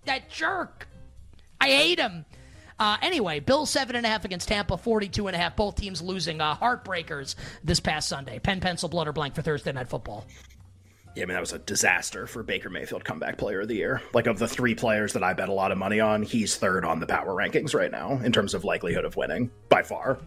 that 0.04 0.30
jerk. 0.30 0.88
I 1.60 1.68
hate 1.68 1.98
him. 1.98 2.24
Uh, 2.78 2.98
anyway, 3.00 3.40
Bills 3.40 3.70
seven 3.70 3.96
and 3.96 4.04
a 4.04 4.08
half 4.08 4.24
against 4.24 4.48
Tampa, 4.48 4.76
42 4.76 5.28
and 5.28 5.34
a 5.34 5.38
half. 5.38 5.56
Both 5.56 5.76
teams 5.76 6.02
losing 6.02 6.40
uh, 6.40 6.54
heartbreakers 6.56 7.34
this 7.64 7.80
past 7.80 8.08
Sunday. 8.08 8.38
Pen, 8.38 8.60
pencil, 8.60 8.88
blood, 8.88 9.08
or 9.08 9.12
blank 9.12 9.34
for 9.34 9.42
Thursday 9.42 9.72
Night 9.72 9.88
Football. 9.88 10.26
Yeah, 11.16 11.22
I 11.22 11.26
mean 11.26 11.34
that 11.34 11.40
was 11.40 11.54
a 11.54 11.58
disaster 11.58 12.26
for 12.26 12.42
Baker 12.42 12.68
Mayfield 12.68 13.02
comeback 13.04 13.38
player 13.38 13.62
of 13.62 13.68
the 13.68 13.74
year. 13.74 14.02
Like 14.12 14.26
of 14.26 14.38
the 14.38 14.46
three 14.46 14.74
players 14.74 15.14
that 15.14 15.24
I 15.24 15.32
bet 15.32 15.48
a 15.48 15.52
lot 15.52 15.72
of 15.72 15.78
money 15.78 15.98
on, 15.98 16.22
he's 16.22 16.56
third 16.56 16.84
on 16.84 17.00
the 17.00 17.06
power 17.06 17.34
rankings 17.34 17.74
right 17.74 17.90
now 17.90 18.20
in 18.22 18.32
terms 18.32 18.52
of 18.52 18.64
likelihood 18.64 19.06
of 19.06 19.16
winning 19.16 19.50
by 19.70 19.82
far. 19.82 20.18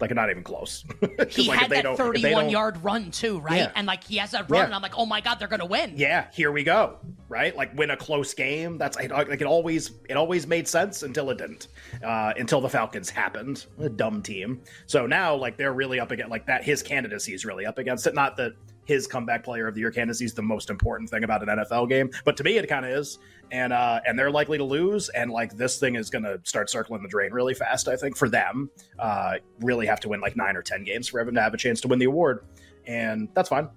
Like 0.00 0.14
not 0.14 0.30
even 0.30 0.42
close. 0.42 0.84
he 1.28 1.48
like, 1.48 1.58
had 1.58 1.70
that 1.72 1.96
31 1.96 2.48
yard 2.48 2.82
run 2.82 3.10
too, 3.10 3.38
right? 3.40 3.56
Yeah. 3.58 3.72
And 3.74 3.86
like 3.86 4.04
he 4.04 4.16
has 4.16 4.30
that 4.30 4.48
run, 4.48 4.60
Yeah. 4.60 4.64
and 4.66 4.74
I'm 4.74 4.80
like, 4.80 4.96
oh 4.96 5.04
my 5.04 5.20
god, 5.20 5.34
they're 5.40 5.48
gonna 5.48 5.66
win. 5.66 5.94
Yeah, 5.96 6.28
here 6.32 6.52
we 6.52 6.62
go. 6.62 6.98
Right, 7.28 7.54
like 7.54 7.76
win 7.76 7.90
a 7.90 7.96
close 7.96 8.32
game. 8.32 8.78
That's 8.78 8.96
like 8.96 9.10
it 9.40 9.42
always 9.42 9.90
it 10.08 10.16
always 10.16 10.46
made 10.46 10.68
sense 10.68 11.02
until 11.02 11.28
it 11.30 11.38
didn't. 11.38 11.68
Uh, 12.02 12.32
until 12.36 12.60
the 12.60 12.68
Falcons 12.70 13.10
happened, 13.10 13.66
a 13.78 13.88
dumb 13.90 14.22
team. 14.22 14.62
So 14.86 15.06
now 15.06 15.34
like 15.34 15.56
they're 15.58 15.74
really 15.74 16.00
up 16.00 16.12
against 16.12 16.30
like 16.30 16.46
that. 16.46 16.64
His 16.64 16.82
candidacy 16.82 17.34
is 17.34 17.44
really 17.44 17.66
up 17.66 17.76
against 17.78 18.06
it. 18.06 18.14
Not 18.14 18.36
that 18.38 18.52
his 18.90 19.06
comeback 19.06 19.44
player 19.44 19.68
of 19.68 19.74
the 19.74 19.80
year 19.80 19.92
candidacy 19.92 20.24
is 20.24 20.34
the 20.34 20.42
most 20.42 20.68
important 20.68 21.08
thing 21.08 21.22
about 21.22 21.48
an 21.48 21.48
NFL 21.48 21.88
game, 21.88 22.10
but 22.24 22.36
to 22.36 22.42
me 22.42 22.58
it 22.58 22.68
kind 22.68 22.84
of 22.84 22.90
is. 22.90 23.20
And 23.52 23.72
uh, 23.72 24.00
and 24.04 24.18
they're 24.18 24.32
likely 24.32 24.58
to 24.58 24.64
lose. 24.64 25.08
And 25.10 25.30
like 25.30 25.56
this 25.56 25.78
thing 25.78 25.94
is 25.94 26.10
going 26.10 26.24
to 26.24 26.40
start 26.42 26.68
circling 26.68 27.02
the 27.02 27.08
drain 27.08 27.32
really 27.32 27.54
fast. 27.54 27.86
I 27.86 27.96
think 27.96 28.16
for 28.16 28.28
them, 28.28 28.68
uh, 28.98 29.34
really 29.60 29.86
have 29.86 30.00
to 30.00 30.08
win 30.08 30.20
like 30.20 30.36
nine 30.36 30.56
or 30.56 30.62
ten 30.62 30.82
games 30.82 31.06
for 31.06 31.20
Evan 31.20 31.34
to 31.34 31.40
have 31.40 31.54
a 31.54 31.56
chance 31.56 31.80
to 31.82 31.88
win 31.88 32.00
the 32.00 32.06
award, 32.06 32.44
and 32.86 33.28
that's 33.34 33.48
fine. 33.48 33.68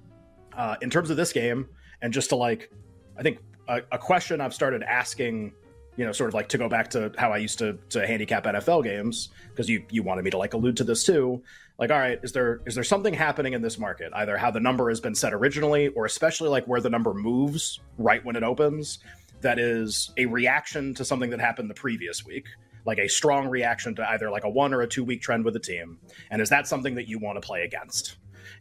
Uh, 0.58 0.76
in 0.82 0.90
terms 0.90 1.12
of 1.12 1.18
this 1.18 1.32
game, 1.32 1.68
and 2.02 2.12
just 2.12 2.30
to 2.30 2.36
like, 2.36 2.72
I 3.18 3.22
think 3.22 3.40
a, 3.68 3.82
a 3.92 3.98
question 3.98 4.42
I've 4.42 4.54
started 4.54 4.82
asking, 4.84 5.54
you 5.96 6.06
know, 6.06 6.12
sort 6.12 6.30
of 6.30 6.34
like 6.34 6.50
to 6.50 6.58
go 6.58 6.68
back 6.68 6.90
to 6.92 7.12
how 7.18 7.32
I 7.32 7.38
used 7.38 7.60
to 7.60 7.78
to 7.90 8.06
handicap 8.06 8.46
NFL 8.46 8.84
games 8.84 9.30
because 9.50 9.70
you 9.70 9.86
you 9.90 10.04
wanted 10.04 10.26
me 10.26 10.32
to 10.32 10.38
like 10.38 10.54
allude 10.54 10.78
to 10.78 10.84
this 10.84 11.04
too. 11.04 11.44
Like, 11.80 11.92
all 11.92 12.00
right, 12.00 12.20
is 12.24 12.32
there 12.32 12.62
is 12.66 12.76
there 12.76 12.84
something 12.84 13.14
happening 13.14 13.54
in 13.54 13.62
this 13.62 13.78
market? 13.78 14.12
Either 14.14 14.38
how 14.38 14.52
the 14.52 14.60
number 14.60 14.90
has 14.90 15.00
been 15.00 15.16
set 15.16 15.34
originally, 15.34 15.90
or 15.90 16.06
especially 16.06 16.50
like 16.50 16.66
where 16.66 16.82
the 16.82 16.90
number 16.90 17.14
moves 17.14 17.80
right 17.98 18.24
when 18.24 18.36
it 18.36 18.44
opens, 18.44 19.00
that 19.42 19.60
is 19.60 20.12
a 20.18 20.26
reaction 20.26 20.94
to 20.96 21.06
something 21.06 21.30
that 21.30 21.40
happened 21.40 21.70
the 21.70 21.76
previous 21.76 22.26
week 22.26 22.48
like 22.86 22.98
a 22.98 23.08
strong 23.08 23.48
reaction 23.48 23.96
to 23.96 24.10
either 24.12 24.30
like 24.30 24.44
a 24.44 24.50
one 24.50 24.74
or 24.74 24.82
a 24.82 24.88
two 24.88 25.04
week 25.04 25.22
trend 25.22 25.46
with 25.46 25.54
the 25.54 25.60
team 25.60 26.00
and 26.32 26.42
is 26.42 26.50
that 26.50 26.68
something 26.68 26.96
that 26.96 27.08
you 27.08 27.20
want 27.20 27.42
to 27.42 27.46
play 27.46 27.64
against 27.64 28.18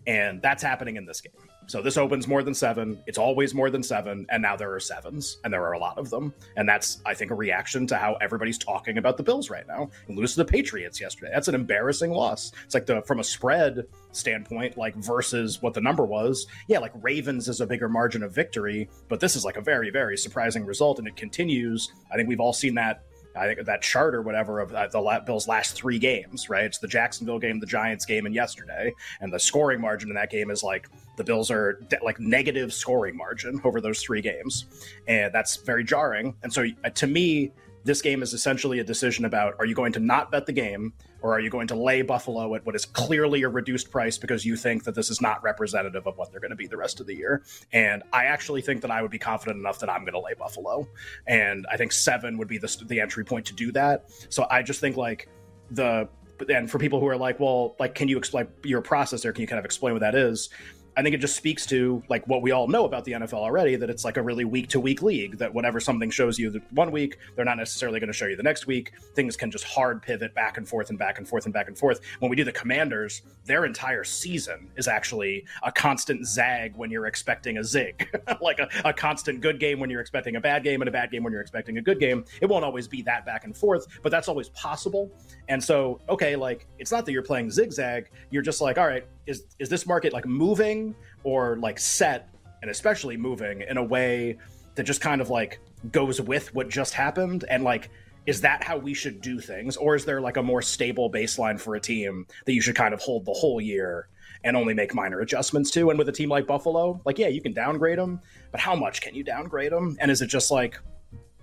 and 0.07 0.41
that's 0.43 0.63
happening 0.63 0.97
in 0.97 1.05
this 1.05 1.21
game 1.21 1.33
so 1.73 1.81
this 1.81 1.97
opens 1.97 2.29
more 2.29 2.43
than 2.43 2.53
seven. 2.53 3.03
It's 3.07 3.17
always 3.17 3.55
more 3.55 3.71
than 3.71 3.83
seven 3.83 4.27
and 4.29 4.43
now 4.43 4.57
there 4.57 4.75
are 4.75 4.79
sevens 4.79 5.39
and 5.43 5.51
there 5.51 5.65
are 5.65 5.73
a 5.73 5.79
lot 5.79 5.97
of 5.97 6.11
them. 6.11 6.35
And 6.59 6.69
that's 6.69 7.01
i 7.07 7.15
think 7.15 7.31
a 7.31 7.35
reaction 7.35 7.87
to 7.87 7.97
how 7.97 8.19
everybody's 8.21 8.59
talking 8.59 8.99
about 8.99 9.17
the 9.17 9.23
bills 9.23 9.49
right 9.49 9.67
now. 9.67 9.89
Lose 10.07 10.35
to 10.35 10.45
the 10.45 10.45
patriots 10.45 11.01
yesterday. 11.01 11.31
That's 11.33 11.49
an 11.49 11.55
embarrassing 11.55 12.11
loss. 12.11 12.53
It's 12.67 12.75
like 12.75 12.85
the 12.85 13.01
from 13.07 13.21
a 13.21 13.25
spread 13.25 13.87
standpoint 14.11 14.77
like 14.77 14.95
versus 14.97 15.63
what 15.63 15.73
the 15.73 15.81
number 15.81 16.05
was. 16.05 16.47
Yeah 16.69 16.79
like 16.79 16.93
ravens 17.01 17.49
is 17.49 17.63
a 17.63 17.67
bigger 17.67 17.89
margin 17.89 18.23
of 18.23 18.35
victory 18.35 18.91
but 19.09 19.19
this 19.19 19.35
is 19.35 19.43
like 19.43 19.57
a 19.57 19.63
very 19.63 19.89
very 19.89 20.19
surprising 20.19 20.67
result 20.67 20.99
and 20.99 21.09
it 21.09 21.17
continues. 21.17 21.91
I 22.13 22.17
think 22.17 22.29
we've 22.29 22.39
all 22.39 22.53
seen 22.53 22.75
that 22.75 23.05
I 23.37 23.47
think 23.47 23.67
that 23.67 23.83
chart 23.83 24.15
or 24.15 24.23
whatever 24.23 24.61
of 24.61 24.73
uh, 24.73 24.89
the 24.89 25.23
Bills' 25.25 25.49
last 25.49 25.75
three 25.75 25.99
games, 25.99 26.49
right? 26.49 26.65
It's 26.65 26.79
the 26.79 26.89
Jacksonville 26.89 27.39
game, 27.39 27.61
the 27.61 27.67
Giants 27.67 28.05
game, 28.05 28.27
and 28.27 28.35
yesterday. 28.35 28.93
And 29.21 29.33
the 29.33 29.39
scoring 29.39 29.81
margin 29.81 30.09
in 30.09 30.15
that 30.15 30.31
game 30.31 30.51
is 30.51 30.63
like 30.63 30.89
the 31.17 31.25
Bills 31.25 31.51
are 31.51 31.81
de- 31.89 32.03
like 32.03 32.21
negative 32.21 32.73
scoring 32.73 33.17
margin 33.17 33.61
over 33.65 33.81
those 33.81 34.03
three 34.03 34.21
games. 34.21 34.67
And 35.09 35.33
that's 35.33 35.57
very 35.57 35.85
jarring. 35.85 36.35
And 36.43 36.53
so 36.53 36.67
uh, 36.85 36.91
to 36.91 37.07
me, 37.07 37.53
this 37.85 38.03
game 38.03 38.23
is 38.23 38.33
essentially 38.33 38.79
a 38.79 38.85
decision 38.85 39.25
about 39.25 39.55
are 39.59 39.67
you 39.67 39.75
going 39.75 39.93
to 39.93 40.01
not 40.01 40.31
bet 40.31 40.47
the 40.47 40.53
game 40.53 40.93
or 41.21 41.33
are 41.35 41.41
you 41.41 41.51
going 41.51 41.67
to 41.69 41.75
lay 41.75 42.03
Buffalo 42.03 42.55
at 42.55 42.65
what 42.65 42.75
is 42.75 42.85
clearly 42.85 43.43
a 43.43 43.49
reduced 43.49 43.91
price 43.91 44.19
because 44.19 44.45
you 44.45 44.57
think 44.57 44.85
that 44.85 44.95
this 44.95 45.11
is 45.11 45.21
not 45.21 45.43
representative 45.43 46.07
of 46.07 46.17
what 46.17 46.31
they're 46.31 46.41
going 46.41 46.51
to 46.51 46.57
be 46.57 46.67
the 46.67 46.77
rest 46.77 47.01
of 47.01 47.07
the 47.07 47.15
year? 47.15 47.45
And 47.73 48.03
I 48.13 48.25
actually 48.25 48.63
think 48.63 48.83
that 48.83 48.91
I 48.91 49.03
would 49.03 49.11
be 49.11 49.19
confident 49.19 49.59
enough 49.59 49.79
that 49.81 49.91
I'm 49.91 50.03
going 50.03 50.15
to 50.15 50.21
lay 50.21 50.35
Buffalo, 50.35 50.89
and 51.27 51.67
I 51.71 51.77
think 51.77 51.93
seven 51.93 52.39
would 52.39 52.49
be 52.49 52.59
the 52.59 52.85
the 52.87 53.01
entry 53.01 53.25
point 53.25 53.47
to 53.47 53.55
do 53.55 53.73
that. 53.73 54.11
So 54.29 54.47
I 54.51 54.63
just 54.63 54.81
think 54.81 54.97
like 54.97 55.29
the 55.71 56.09
and 56.49 56.71
for 56.71 56.79
people 56.79 57.01
who 57.01 57.07
are 57.07 57.17
like, 57.17 57.39
well, 57.39 57.77
like, 57.79 57.95
can 57.95 58.09
you 58.09 58.19
explain 58.19 58.49
your 58.65 58.81
process 58.81 59.23
there? 59.23 59.33
Can 59.33 59.43
you 59.43 59.47
kind 59.47 59.59
of 59.59 59.65
explain 59.65 59.95
what 59.95 60.01
that 60.01 60.15
is? 60.15 60.49
I 60.97 61.03
think 61.03 61.15
it 61.15 61.19
just 61.19 61.37
speaks 61.37 61.65
to 61.67 62.03
like 62.09 62.27
what 62.29 62.43
we 62.43 62.51
all 62.51 62.69
know 62.69 62.85
about 62.85 63.05
the 63.05 63.13
NFL 63.13 63.35
already 63.35 63.77
that 63.77 63.89
it's 63.89 64.05
like 64.05 64.19
a 64.19 64.23
really 64.23 64.45
week 64.45 64.69
to 64.71 64.81
week 64.81 65.03
league 65.03 65.39
that 65.39 65.53
whatever 65.53 65.81
something 65.81 66.11
shows 66.11 66.39
you 66.39 66.61
one 66.71 66.93
week 66.93 67.17
they're 67.35 67.47
not 67.47 67.57
necessarily 67.57 67.99
going 67.99 68.09
to 68.09 68.13
show 68.13 68.27
you 68.27 68.37
the 68.37 68.43
next 68.43 68.67
week. 68.67 68.93
Things 69.15 69.37
can 69.37 69.51
just 69.51 69.65
hard 69.65 70.03
pivot 70.03 70.35
back 70.35 70.59
and 70.59 70.69
forth 70.69 70.91
and 70.91 70.99
back 70.99 71.19
and 71.19 71.27
forth 71.27 71.47
and 71.47 71.55
back 71.55 71.69
and 71.69 71.79
forth. 71.79 72.01
When 72.19 72.29
we 72.29 72.37
do 72.37 72.45
the 72.45 72.53
commanders 72.53 73.23
their 73.45 73.65
entire 73.65 74.05
season 74.05 74.71
is 74.77 74.87
actually 74.87 75.47
a 75.63 75.73
constant 75.73 76.27
zag 76.27 76.77
when 76.77 76.91
you're 76.91 77.07
expecting 77.07 77.59
a 77.59 77.65
zig 77.65 78.07
like 78.43 78.59
a, 78.59 78.69
a 78.85 78.93
constant 78.93 79.41
good 79.41 79.59
game 79.59 79.81
when 79.81 79.89
you're 79.89 80.01
expecting 80.01 80.37
a 80.37 80.41
bad 80.41 80.63
game 80.63 80.83
and 80.83 80.89
a 80.89 80.93
bad 80.93 81.11
game 81.11 81.23
when 81.23 81.33
you're 81.33 81.43
expecting 81.43 81.79
a 81.79 81.83
good 81.83 82.01
game. 82.01 82.25
It 82.41 82.47
won't 82.47 82.65
always 82.65 82.87
be 82.87 83.01
that 83.03 83.25
back 83.25 83.45
and 83.45 83.57
forth 83.57 83.87
but 84.03 84.11
that's 84.11 84.29
always 84.29 84.51
possible. 84.51 85.11
And 85.49 85.63
so 85.63 86.01
okay 86.09 86.37
like 86.37 86.67
it's 86.79 86.93
not 86.93 87.07
that 87.07 87.13
you're 87.13 87.23
playing 87.23 87.51
zigzag 87.51 88.11
you're 88.31 88.43
just 88.43 88.61
like 88.61 88.77
all 88.77 88.87
right 88.87 89.07
is 89.27 89.45
is 89.59 89.69
this 89.69 89.87
market 89.87 90.13
like 90.13 90.27
moving 90.27 90.95
or 91.25 91.57
like 91.57 91.79
set 91.79 92.29
and 92.63 92.71
especially 92.71 93.17
moving 93.17 93.63
in 93.63 93.77
a 93.77 93.83
way 93.83 94.39
that 94.75 94.85
just 94.85 95.01
kind 95.01 95.21
of 95.21 95.31
like 95.31 95.61
goes 95.91 96.21
with 96.21 96.55
what 96.55 96.69
just 96.69 96.95
happened? 96.95 97.45
And 97.49 97.65
like 97.65 97.91
is 98.25 98.41
that 98.43 98.63
how 98.63 98.77
we 98.77 98.95
should 98.95 99.21
do 99.21 99.41
things? 99.41 99.77
Or 99.77 99.97
is 99.97 100.05
there 100.05 100.21
like 100.21 100.37
a 100.37 100.43
more 100.43 100.63
stable 100.63 101.11
baseline 101.11 101.59
for 101.59 101.75
a 101.75 101.81
team 101.81 102.25
that 102.47 102.53
you 102.53 102.61
should 102.61 102.77
kind 102.77 102.95
of 102.95 103.01
hold 103.01 103.25
the 103.25 103.33
whole 103.33 103.61
year 103.61 104.09
and 104.45 104.57
only 104.57 104.75
make 104.75 104.95
minor 104.95 105.21
adjustments 105.21 105.73
to? 105.73 105.91
And 105.91 105.99
with 105.99 106.09
a 106.09 106.13
team 106.13 106.29
like 106.29 106.47
buffalo 106.47 107.01
like 107.05 107.19
yeah 107.19 107.29
you 107.29 107.41
can 107.41 107.53
downgrade 107.53 107.99
them 107.99 108.21
but 108.51 108.61
how 108.61 108.75
much 108.75 109.01
can 109.01 109.15
you 109.15 109.25
downgrade 109.25 109.73
them 109.73 109.97
and 110.01 110.11
is 110.11 110.23
it 110.23 110.29
just 110.29 110.51
like 110.51 110.79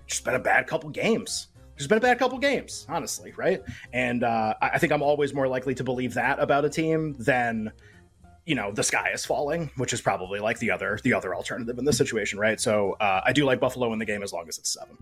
just 0.07 0.25
been 0.25 0.36
a 0.36 0.39
bad 0.39 0.67
couple 0.67 0.89
games 0.89 1.49
there's 1.79 1.88
been 1.88 1.98
a 1.98 2.01
bad 2.01 2.19
couple 2.19 2.38
games, 2.38 2.86
honestly, 2.89 3.31
right? 3.38 3.62
And 3.93 4.25
uh, 4.25 4.53
I 4.62 4.77
think 4.77 4.91
I'm 4.91 5.01
always 5.01 5.33
more 5.33 5.48
likely 5.48 5.74
to 5.75 5.83
believe 5.83 6.13
that 6.15 6.38
about 6.38 6.65
a 6.65 6.69
team 6.69 7.15
than 7.17 7.71
you 8.45 8.53
know 8.53 8.74
the 8.74 8.83
sky 8.83 9.12
is 9.13 9.25
falling, 9.25 9.71
which 9.77 9.93
is 9.93 10.01
probably 10.01 10.41
like 10.41 10.59
the 10.59 10.71
other 10.71 11.00
the 11.03 11.13
other 11.13 11.33
alternative 11.33 11.77
in 11.77 11.86
this 11.86 11.98
situation, 11.98 12.38
right? 12.38 12.59
So 12.59 12.98
uh, 13.00 13.21
I 13.25 13.31
do 13.31 13.45
like 13.45 13.62
Buffalo 13.62 13.93
in 13.93 14.00
the 14.00 14.05
game 14.05 14.24
as 14.24 14.33
long 14.33 14.50
as 14.50 14.57
it's 14.57 14.74
seven. 14.74 14.98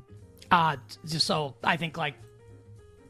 Uh, 0.52 0.78
so 1.08 1.56
I 1.64 1.78
think 1.78 1.98
like 1.98 2.14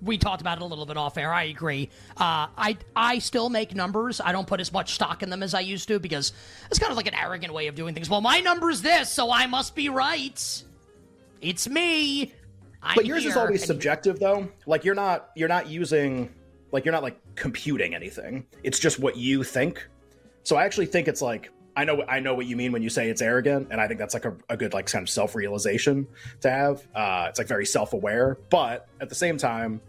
we 0.01 0.17
talked 0.17 0.39
about 0.39 0.59
it 0.59 0.61
a 0.61 0.65
little 0.65 0.85
bit 0.85 0.95
off 0.95 1.17
air. 1.17 1.33
I 1.33 1.43
agree. 1.43 1.89
Uh, 2.11 2.47
I 2.57 2.77
I 2.95 3.19
still 3.19 3.49
make 3.49 3.75
numbers. 3.75 4.21
I 4.21 4.31
don't 4.31 4.47
put 4.47 4.61
as 4.61 4.71
much 4.71 4.93
stock 4.93 5.23
in 5.23 5.29
them 5.29 5.43
as 5.43 5.53
I 5.53 5.59
used 5.59 5.89
to 5.89 5.99
because 5.99 6.31
it's 6.69 6.79
kind 6.79 6.91
of 6.91 6.95
like 6.95 7.07
an 7.07 7.15
arrogant 7.15 7.53
way 7.53 7.67
of 7.67 7.75
doing 7.75 7.93
things. 7.93 8.09
Well, 8.09 8.21
my 8.21 8.39
number's 8.39 8.81
this, 8.81 9.11
so 9.11 9.29
I 9.29 9.45
must 9.47 9.75
be 9.75 9.89
right. 9.89 10.63
It's 11.41 11.67
me. 11.67 12.33
I'm 12.87 12.95
But 12.95 13.05
yours 13.05 13.25
is 13.25 13.35
always 13.35 13.61
And- 13.61 13.67
subjective, 13.67 14.19
though. 14.19 14.47
Like 14.65 14.83
you're 14.85 14.95
not 14.95 15.29
you're 15.35 15.49
not 15.49 15.67
using 15.67 16.33
like 16.71 16.85
you're 16.85 16.91
not 16.93 17.03
like 17.03 17.17
computing 17.35 17.93
anything. 17.95 18.45
It's 18.63 18.79
just 18.79 18.99
what 18.99 19.17
you 19.17 19.43
think. 19.43 19.85
So 20.43 20.55
I 20.55 20.63
actually 20.65 20.85
think 20.87 21.07
it's 21.07 21.21
like 21.21 21.51
I 21.75 21.83
know 21.83 22.03
I 22.07 22.19
know 22.19 22.33
what 22.33 22.45
you 22.45 22.55
mean 22.55 22.71
when 22.71 22.81
you 22.81 22.89
say 22.89 23.09
it's 23.09 23.21
arrogant, 23.21 23.67
and 23.71 23.79
I 23.79 23.87
think 23.87 23.99
that's 23.99 24.13
like 24.13 24.25
a, 24.25 24.35
a 24.49 24.57
good 24.57 24.73
like 24.73 24.87
kind 24.87 25.03
of 25.03 25.09
self 25.09 25.35
realization 25.35 26.07
to 26.41 26.49
have. 26.49 26.87
Uh, 26.95 27.27
it's 27.29 27.37
like 27.39 27.47
very 27.47 27.65
self 27.65 27.93
aware, 27.93 28.37
but 28.49 28.87
at 29.01 29.09
the 29.09 29.15
same 29.15 29.37
time, 29.37 29.79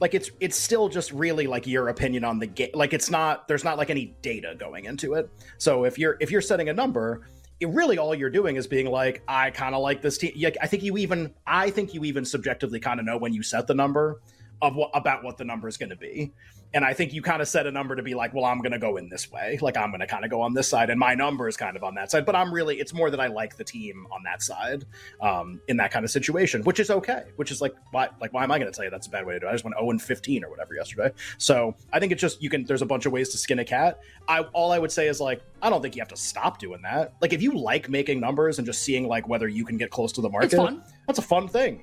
like 0.00 0.14
it's 0.14 0.30
it's 0.40 0.56
still 0.56 0.88
just 0.88 1.10
really 1.12 1.46
like 1.46 1.66
your 1.66 1.88
opinion 1.88 2.24
on 2.24 2.38
the 2.38 2.46
game. 2.46 2.70
Like 2.74 2.92
it's 2.94 3.10
not 3.10 3.48
there's 3.48 3.64
not 3.64 3.76
like 3.76 3.90
any 3.90 4.14
data 4.22 4.54
going 4.58 4.84
into 4.86 5.14
it. 5.14 5.28
So 5.58 5.84
if 5.84 5.98
you're 5.98 6.16
if 6.20 6.30
you're 6.30 6.40
setting 6.40 6.68
a 6.70 6.72
number, 6.72 7.26
it 7.58 7.68
really 7.68 7.98
all 7.98 8.14
you're 8.14 8.30
doing 8.30 8.56
is 8.56 8.66
being 8.66 8.86
like, 8.90 9.22
I 9.26 9.50
kind 9.50 9.74
of 9.74 9.82
like 9.82 10.02
this 10.02 10.18
team. 10.18 10.32
Like, 10.40 10.56
I 10.60 10.66
think 10.66 10.82
you 10.82 10.96
even 10.98 11.34
I 11.46 11.70
think 11.70 11.94
you 11.94 12.04
even 12.04 12.24
subjectively 12.24 12.80
kind 12.80 13.00
of 13.00 13.06
know 13.06 13.16
when 13.18 13.32
you 13.32 13.42
set 13.42 13.66
the 13.66 13.74
number 13.74 14.20
of 14.62 14.74
what 14.74 14.90
about 14.94 15.22
what 15.22 15.36
the 15.36 15.44
number 15.44 15.68
is 15.68 15.76
going 15.76 15.90
to 15.90 15.96
be. 15.96 16.32
And 16.74 16.84
I 16.84 16.92
think 16.92 17.14
you 17.14 17.22
kind 17.22 17.40
of 17.40 17.48
set 17.48 17.66
a 17.66 17.70
number 17.70 17.94
to 17.94 18.02
be 18.02 18.14
like, 18.14 18.34
well, 18.34 18.44
I'm 18.44 18.58
going 18.58 18.72
to 18.72 18.78
go 18.78 18.96
in 18.96 19.08
this 19.08 19.30
way. 19.30 19.58
Like 19.62 19.76
I'm 19.76 19.90
going 19.90 20.00
to 20.00 20.06
kind 20.06 20.24
of 20.24 20.30
go 20.30 20.42
on 20.42 20.52
this 20.52 20.68
side, 20.68 20.90
and 20.90 20.98
my 20.98 21.14
number 21.14 21.48
is 21.48 21.56
kind 21.56 21.76
of 21.76 21.84
on 21.84 21.94
that 21.94 22.10
side. 22.10 22.26
But 22.26 22.34
I'm 22.34 22.52
really, 22.52 22.76
it's 22.76 22.92
more 22.92 23.10
that 23.10 23.20
I 23.20 23.28
like 23.28 23.56
the 23.56 23.64
team 23.64 24.06
on 24.10 24.22
that 24.24 24.42
side 24.42 24.84
um, 25.20 25.60
in 25.68 25.76
that 25.78 25.90
kind 25.90 26.04
of 26.04 26.10
situation, 26.10 26.62
which 26.64 26.80
is 26.80 26.90
okay. 26.90 27.24
Which 27.36 27.50
is 27.50 27.60
like, 27.60 27.74
why, 27.92 28.08
like, 28.20 28.32
why 28.32 28.42
am 28.44 28.50
I 28.50 28.58
going 28.58 28.70
to 28.70 28.76
tell 28.76 28.84
you 28.84 28.90
that's 28.90 29.06
a 29.06 29.10
bad 29.10 29.24
way 29.24 29.34
to 29.34 29.40
do 29.40 29.46
it? 29.46 29.48
I 29.48 29.52
just 29.52 29.64
went 29.64 29.76
0 29.76 29.90
and 29.90 30.02
15 30.02 30.44
or 30.44 30.50
whatever 30.50 30.74
yesterday. 30.74 31.12
So 31.38 31.74
I 31.92 32.00
think 32.00 32.12
it's 32.12 32.20
just 32.20 32.42
you 32.42 32.50
can. 32.50 32.64
There's 32.64 32.82
a 32.82 32.86
bunch 32.86 33.06
of 33.06 33.12
ways 33.12 33.28
to 33.30 33.38
skin 33.38 33.60
a 33.60 33.64
cat. 33.64 34.00
I 34.28 34.40
all 34.40 34.72
I 34.72 34.78
would 34.78 34.92
say 34.92 35.08
is 35.08 35.20
like, 35.20 35.42
I 35.62 35.70
don't 35.70 35.82
think 35.82 35.94
you 35.96 36.00
have 36.00 36.08
to 36.08 36.16
stop 36.16 36.58
doing 36.58 36.82
that. 36.82 37.14
Like 37.20 37.32
if 37.32 37.42
you 37.42 37.56
like 37.56 37.88
making 37.88 38.20
numbers 38.20 38.58
and 38.58 38.66
just 38.66 38.82
seeing 38.82 39.06
like 39.06 39.28
whether 39.28 39.48
you 39.48 39.64
can 39.64 39.76
get 39.78 39.90
close 39.90 40.12
to 40.12 40.20
the 40.20 40.30
market, 40.30 40.56
fun. 40.56 40.82
that's 41.06 41.18
a 41.18 41.22
fun 41.22 41.48
thing. 41.48 41.82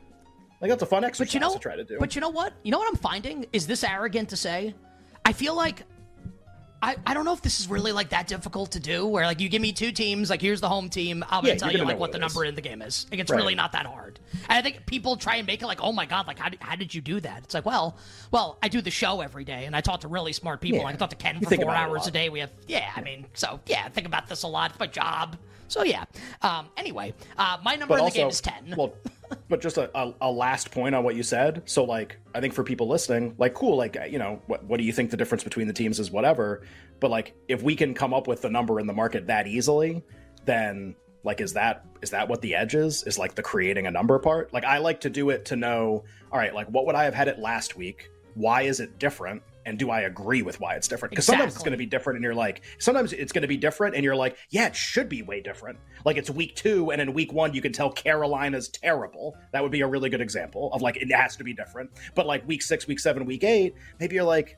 Like 0.64 0.70
that's 0.70 0.82
a 0.84 0.86
fun 0.86 1.04
exercise 1.04 1.28
But 1.28 1.34
you 1.34 1.40
know, 1.42 1.54
to 1.54 1.60
try 1.60 1.76
to 1.76 1.84
do. 1.84 1.98
but 2.00 2.16
you 2.16 2.22
know 2.22 2.30
what? 2.30 2.54
You 2.64 2.72
know 2.72 2.80
what 2.80 2.88
I'm 2.88 2.96
finding? 2.96 3.46
Is 3.52 3.68
this 3.68 3.84
arrogant 3.84 4.30
to 4.30 4.38
say? 4.38 4.74
I 5.26 5.34
feel 5.34 5.56
like 5.56 5.84
I, 6.82 6.96
I 7.06 7.14
don't 7.14 7.26
know 7.26 7.34
if 7.34 7.42
this 7.42 7.60
is 7.60 7.68
really 7.68 7.92
like 7.92 8.10
that 8.12 8.28
difficult 8.28 8.72
to 8.72 8.80
do. 8.80 9.06
Where 9.06 9.26
like 9.26 9.42
you 9.42 9.50
give 9.50 9.62
me 9.62 9.74
two 9.74 9.92
teams, 9.92 10.30
like 10.30 10.42
here's 10.42 10.62
the 10.62 10.70
home 10.70 10.88
team. 10.90 11.22
I'm 11.30 11.42
gonna 11.44 11.50
Yeah, 11.50 11.56
tell 11.56 11.70
gonna 11.70 11.84
like 11.84 11.88
what 11.96 12.00
what 12.00 12.12
the 12.14 12.18
number 12.20 12.46
in 12.46 12.56
the 12.56 12.62
game 12.62 12.82
is. 12.82 13.08
Like 13.12 13.20
it's 13.20 13.30
Right. 13.30 13.38
really 13.38 13.56
not 13.56 13.74
that 13.74 13.86
hard. 13.86 14.22
And 14.48 14.58
I 14.58 14.62
think 14.62 14.86
people 14.86 15.18
try 15.18 15.36
and 15.36 15.46
make 15.46 15.62
it 15.62 15.68
like, 15.68 15.82
oh 15.84 15.92
my 15.92 16.06
god, 16.06 16.28
like 16.28 16.40
how 16.40 16.48
did, 16.48 16.62
how 16.64 16.78
did 16.78 16.96
you 16.96 17.02
do 17.02 17.20
that? 17.20 17.44
It's 17.44 17.54
like, 17.54 17.66
well, 17.66 17.98
well, 18.32 18.58
I 18.64 18.70
do 18.70 18.80
the 18.80 18.90
show 18.92 19.20
every 19.20 19.44
day, 19.44 19.66
and 19.66 19.76
I 19.76 19.82
talk 19.82 20.00
to 20.02 20.08
really 20.08 20.32
smart 20.32 20.62
people. 20.62 20.80
Yeah. 20.80 20.86
Like 20.86 20.96
I 20.96 20.98
talk 20.98 21.10
to 21.10 21.18
Ken 21.18 21.36
You 21.42 21.48
for 21.50 21.56
four 21.58 21.66
it 21.66 21.68
a 21.68 21.72
hours 21.72 22.08
a, 22.08 22.12
day. 22.12 22.30
We 22.30 22.40
have 22.40 22.52
yeah, 22.68 22.90
I 22.96 23.02
mean, 23.02 23.26
so 23.34 23.60
yeah, 23.66 23.84
I 23.86 23.90
think 23.90 24.08
about 24.08 24.28
this 24.28 24.44
a 24.44 24.48
lot. 24.48 24.72
It's 24.72 24.80
my 24.80 24.88
job. 24.88 25.36
So 25.70 25.84
yeah. 25.84 26.06
Um, 26.42 26.68
anyway, 26.78 27.14
uh, 27.38 27.58
my 27.66 27.76
number 27.76 27.94
but 27.94 28.00
in 28.00 28.02
also, 28.02 28.14
the 28.14 28.20
game 28.20 28.28
is 28.30 28.42
ten. 28.42 28.74
well, 28.78 28.94
but 29.54 29.62
just 29.62 29.78
a, 29.78 29.96
a, 29.96 30.12
a 30.22 30.32
last 30.32 30.72
point 30.72 30.96
on 30.96 31.04
what 31.04 31.16
you 31.16 31.22
said. 31.22 31.62
So, 31.66 31.84
like, 31.84 32.18
I 32.34 32.42
think 32.42 32.56
for 32.56 32.64
people 32.64 32.88
listening, 32.88 33.36
like, 33.38 33.54
cool, 33.54 33.78
like, 33.78 33.96
you 34.10 34.18
know, 34.18 34.42
what, 34.48 34.64
what 34.64 34.80
do 34.80 34.84
you 34.84 34.92
think 34.92 35.12
the 35.12 35.18
difference 35.18 35.44
between 35.44 35.68
the 35.68 35.74
teams 35.74 36.00
is? 36.00 36.10
Whatever. 36.10 36.64
But 37.00 37.12
like, 37.12 37.36
if 37.48 37.62
we 37.62 37.76
can 37.76 37.94
come 37.94 38.16
up 38.16 38.26
with 38.26 38.42
the 38.42 38.50
number 38.50 38.80
in 38.80 38.88
the 38.88 38.94
market 38.94 39.28
that 39.28 39.46
easily, 39.46 40.04
then 40.46 40.96
like, 41.24 41.40
is 41.40 41.54
that 41.54 41.86
is 42.02 42.10
that 42.10 42.28
what 42.28 42.42
the 42.42 42.56
edge 42.56 42.74
is? 42.74 43.04
Is 43.04 43.20
like 43.20 43.36
the 43.36 43.44
creating 43.44 43.86
a 43.86 43.92
number 43.92 44.18
part? 44.18 44.52
Like, 44.52 44.64
I 44.64 44.80
like 44.80 45.00
to 45.02 45.10
do 45.12 45.30
it 45.30 45.46
to 45.46 45.56
know, 45.56 46.04
all 46.32 46.40
right, 46.40 46.56
like, 46.56 46.66
what 46.70 46.88
would 46.88 46.96
I 46.96 47.04
have 47.04 47.14
had 47.14 47.28
it 47.28 47.38
last 47.38 47.78
week? 47.78 48.10
Why 48.34 48.64
is 48.64 48.80
it 48.80 48.98
different? 48.98 49.44
And 49.66 49.80
do 49.80 49.90
I 49.90 50.02
agree 50.02 50.42
with 50.42 50.60
why 50.60 50.76
it's 50.76 50.88
different? 50.88 51.12
Because 51.12 51.26
sometimes 51.26 51.54
it's 51.56 51.64
going 51.64 51.72
to 51.72 51.78
be 51.78 51.86
different, 51.86 52.18
and 52.18 52.24
you're 52.24 52.36
like, 52.36 52.62
sometimes 52.80 53.14
it's 53.14 53.32
going 53.32 53.44
to 53.44 53.48
be 53.48 53.58
different, 53.58 53.96
and 53.96 54.04
you're 54.04 54.16
like, 54.16 54.38
yeah, 54.50 54.68
it 54.68 54.76
should 54.76 55.10
be 55.10 55.22
way 55.22 55.42
different. 55.42 55.80
Like 56.06 56.18
it's 56.18 56.30
week 56.30 56.56
two, 56.56 56.92
and 56.92 57.02
in 57.02 57.14
week 57.14 57.32
one, 57.32 57.54
you 57.54 57.62
can 57.62 57.72
tell 57.72 57.92
Carolina's 57.92 58.68
terrible. 58.70 59.38
That 59.52 59.64
would 59.64 59.72
be 59.72 59.82
a 59.82 59.88
really 59.88 60.10
good 60.10 60.22
example 60.22 60.72
of 60.74 60.82
like 60.82 60.98
it 60.98 61.12
has 61.14 61.36
to 61.38 61.44
be 61.44 61.54
different. 61.54 61.92
But 62.16 62.26
like 62.26 62.48
week 62.48 62.62
six, 62.62 62.88
week 62.88 63.00
seven, 63.00 63.26
week 63.26 63.44
eight, 63.44 63.76
maybe 64.00 64.16
you're 64.16 64.24
like, 64.24 64.58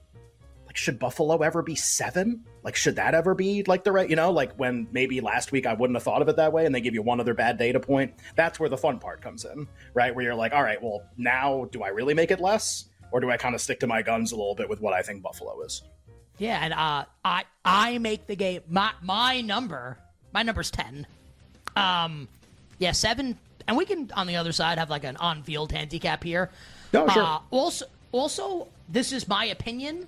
like 0.76 0.78
should 0.78 1.00
Buffalo 1.00 1.38
ever 1.38 1.62
be 1.62 1.76
seven? 1.76 2.44
Like 2.64 2.76
should 2.76 2.98
that 2.98 3.14
ever 3.14 3.34
be 3.34 3.64
like 3.64 3.84
the 3.84 3.92
right? 3.92 4.10
You 4.10 4.16
know, 4.16 4.32
like 4.32 4.54
when 4.56 4.88
maybe 4.92 5.22
last 5.22 5.52
week 5.52 5.66
I 5.66 5.74
wouldn't 5.74 5.96
have 5.96 6.04
thought 6.04 6.22
of 6.22 6.28
it 6.28 6.36
that 6.36 6.52
way, 6.52 6.66
and 6.66 6.74
they 6.74 6.82
give 6.82 6.94
you 6.94 7.02
one 7.02 7.20
other 7.20 7.34
bad 7.34 7.58
data 7.58 7.80
point. 7.80 8.14
That's 8.36 8.60
where 8.60 8.70
the 8.70 8.78
fun 8.78 9.00
part 9.00 9.22
comes 9.22 9.46
in, 9.46 9.68
right? 9.94 10.14
Where 10.14 10.26
you're 10.26 10.36
like, 10.36 10.52
all 10.52 10.64
right, 10.64 10.82
well 10.82 11.04
now 11.18 11.66
do 11.72 11.84
I 11.84 11.90
really 11.90 12.14
make 12.14 12.32
it 12.32 12.42
less? 12.42 12.90
Or 13.12 13.20
do 13.20 13.30
I 13.30 13.38
kind 13.38 13.56
of 13.56 13.62
stick 13.62 13.80
to 13.82 13.88
my 13.88 14.02
guns 14.02 14.32
a 14.32 14.36
little 14.36 14.56
bit 14.56 14.70
with 14.70 14.82
what 14.82 14.94
I 14.94 15.02
think 15.02 15.22
Buffalo 15.22 15.62
is? 15.62 15.84
Yeah, 16.38 16.60
and 16.62 16.74
uh, 16.74 17.06
I 17.24 17.44
I 17.64 17.98
make 18.00 18.28
the 18.28 18.36
game. 18.36 18.62
My 18.68 18.92
my 19.02 19.42
number 19.42 19.98
my 20.34 20.44
number's 20.44 20.70
ten. 20.70 21.08
Um, 21.76 22.28
yeah, 22.78 22.92
seven, 22.92 23.38
and 23.68 23.78
we 23.78 23.86
can 23.86 24.12
on 24.16 24.28
the 24.28 24.36
other 24.36 24.52
side 24.52 24.78
have 24.78 24.90
like 24.90 25.06
an 25.06 25.18
on 25.18 25.44
field 25.44 25.72
handicap 25.72 26.24
here. 26.24 26.52
No, 26.94 27.08
sure. 27.08 27.24
Uh, 27.24 27.40
also, 27.52 27.86
also, 28.12 28.68
this 28.90 29.12
is 29.12 29.28
my 29.28 29.46
opinion. 29.46 30.08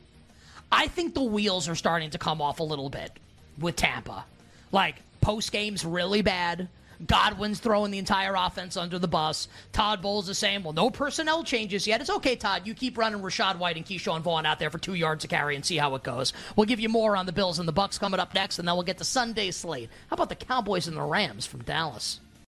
I 0.72 0.88
think 0.88 1.14
the 1.14 1.24
wheels 1.24 1.70
are 1.70 1.76
starting 1.76 2.10
to 2.12 2.18
come 2.18 2.42
off 2.42 2.60
a 2.60 2.64
little 2.64 2.90
bit 2.90 3.12
with 3.58 3.78
Tampa. 3.78 4.26
Like 4.72 4.96
post 5.22 5.52
game's 5.52 5.86
really 5.86 6.22
bad. 6.22 6.68
Godwin's 7.06 7.60
throwing 7.60 7.92
the 7.92 7.98
entire 7.98 8.34
offense 8.36 8.78
under 8.78 8.98
the 9.00 9.08
bus. 9.08 9.48
Todd 9.72 10.02
Bowles 10.02 10.30
is 10.30 10.38
saying, 10.38 10.64
"Well, 10.64 10.74
no 10.74 10.90
personnel 10.90 11.44
changes 11.44 11.86
yet. 11.86 12.02
It's 12.02 12.10
okay, 12.10 12.36
Todd. 12.36 12.66
You 12.66 12.74
keep 12.74 12.98
running 12.98 13.22
Rachaad 13.22 13.58
White 13.58 13.78
and 13.78 13.86
Ke'Shawn 13.86 14.22
Vaughn 14.22 14.46
out 14.46 14.60
there 14.60 14.70
for 14.70 14.80
two 14.80 14.96
yards 14.96 15.22
to 15.22 15.28
carry 15.28 15.56
and 15.56 15.66
see 15.66 15.78
how 15.78 15.96
it 15.96 16.04
goes. 16.04 16.34
We'll 16.56 16.66
give 16.66 16.80
you 16.80 16.90
more 16.90 17.16
on 17.16 17.26
the 17.26 17.32
Bills 17.32 17.60
and 17.60 17.68
the 17.68 17.74
Bucks 17.74 17.98
coming 17.98 18.20
up 18.20 18.34
next, 18.34 18.60
and 18.60 18.68
then 18.68 18.76
we'll 18.76 18.84
get 18.84 18.98
to 18.98 19.06
Sunday 19.06 19.52
slate. 19.52 19.90
How 20.10 20.16
about 20.16 20.30
the 20.30 20.36
Cowboys 20.36 20.88
and 20.88 20.98
the 20.98 21.02
Rams 21.04 21.46
from 21.46 21.64
Dallas? 21.64 22.20